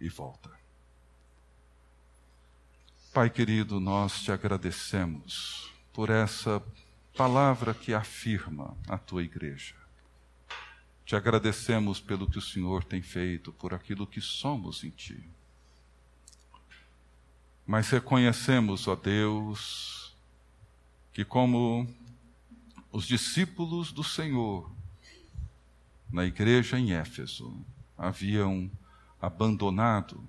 e 0.00 0.08
volta. 0.08 0.50
Pai 3.12 3.28
querido, 3.28 3.78
nós 3.78 4.22
te 4.22 4.32
agradecemos 4.32 5.70
por 5.92 6.08
essa 6.08 6.62
palavra 7.14 7.74
que 7.74 7.92
afirma 7.92 8.74
a 8.88 8.96
tua 8.96 9.22
igreja. 9.22 9.87
Te 11.08 11.16
agradecemos 11.16 12.00
pelo 12.00 12.28
que 12.28 12.36
o 12.36 12.42
Senhor 12.42 12.84
tem 12.84 13.00
feito, 13.00 13.50
por 13.50 13.72
aquilo 13.72 14.06
que 14.06 14.20
somos 14.20 14.84
em 14.84 14.90
Ti. 14.90 15.18
Mas 17.66 17.88
reconhecemos, 17.88 18.86
ó 18.86 18.94
Deus, 18.94 20.14
que 21.10 21.24
como 21.24 21.88
os 22.92 23.06
discípulos 23.06 23.90
do 23.90 24.04
Senhor 24.04 24.70
na 26.12 26.26
igreja 26.26 26.78
em 26.78 26.92
Éfeso 26.92 27.56
haviam 27.96 28.70
abandonado 29.18 30.22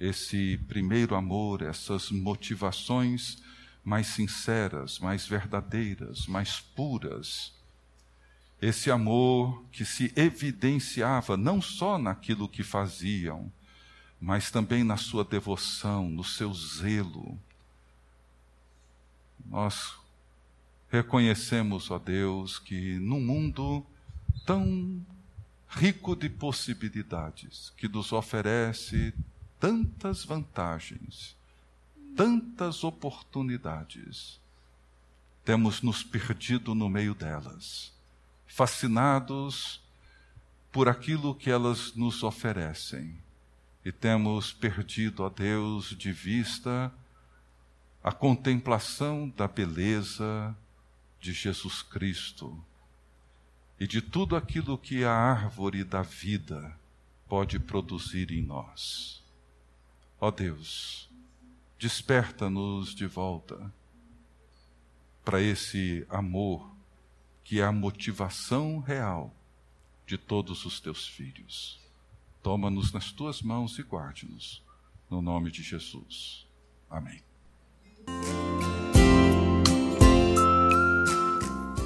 esse 0.00 0.56
primeiro 0.68 1.14
amor, 1.14 1.60
essas 1.60 2.10
motivações 2.10 3.42
mais 3.84 4.06
sinceras, 4.06 4.98
mais 4.98 5.26
verdadeiras, 5.26 6.26
mais 6.26 6.60
puras. 6.60 7.52
Esse 8.62 8.92
amor 8.92 9.64
que 9.72 9.84
se 9.84 10.12
evidenciava 10.14 11.36
não 11.36 11.60
só 11.60 11.98
naquilo 11.98 12.48
que 12.48 12.62
faziam, 12.62 13.52
mas 14.20 14.52
também 14.52 14.84
na 14.84 14.96
sua 14.96 15.24
devoção, 15.24 16.08
no 16.08 16.22
seu 16.22 16.54
zelo. 16.54 17.36
Nós 19.44 19.96
reconhecemos, 20.88 21.90
ó 21.90 21.98
Deus, 21.98 22.60
que 22.60 23.00
num 23.00 23.20
mundo 23.20 23.84
tão 24.46 25.04
rico 25.68 26.14
de 26.14 26.28
possibilidades, 26.28 27.72
que 27.76 27.88
nos 27.88 28.12
oferece 28.12 29.12
tantas 29.58 30.24
vantagens, 30.24 31.34
tantas 32.14 32.84
oportunidades, 32.84 34.38
temos 35.44 35.82
nos 35.82 36.04
perdido 36.04 36.76
no 36.76 36.88
meio 36.88 37.12
delas, 37.12 37.91
fascinados 38.52 39.80
por 40.70 40.86
aquilo 40.86 41.34
que 41.34 41.50
elas 41.50 41.94
nos 41.94 42.22
oferecem, 42.22 43.18
e 43.82 43.90
temos 43.90 44.52
perdido, 44.52 45.24
a 45.24 45.30
Deus, 45.30 45.96
de 45.96 46.12
vista 46.12 46.92
a 48.04 48.12
contemplação 48.12 49.30
da 49.30 49.48
beleza 49.48 50.54
de 51.18 51.32
Jesus 51.32 51.82
Cristo 51.82 52.62
e 53.80 53.86
de 53.86 54.02
tudo 54.02 54.36
aquilo 54.36 54.76
que 54.76 55.02
a 55.02 55.12
árvore 55.12 55.82
da 55.82 56.02
vida 56.02 56.78
pode 57.26 57.58
produzir 57.58 58.30
em 58.32 58.42
nós. 58.42 59.24
Ó 60.20 60.30
Deus, 60.30 61.08
desperta-nos 61.78 62.94
de 62.94 63.06
volta 63.06 63.72
para 65.24 65.40
esse 65.40 66.06
amor 66.10 66.71
que 67.52 67.60
é 67.60 67.64
a 67.64 67.70
motivação 67.70 68.78
real 68.78 69.30
de 70.06 70.16
todos 70.16 70.64
os 70.64 70.80
teus 70.80 71.06
filhos. 71.06 71.78
Toma-nos 72.42 72.90
nas 72.94 73.12
tuas 73.12 73.42
mãos 73.42 73.78
e 73.78 73.82
guarde-nos. 73.82 74.62
No 75.10 75.20
nome 75.20 75.50
de 75.50 75.62
Jesus. 75.62 76.46
Amém. 76.88 77.20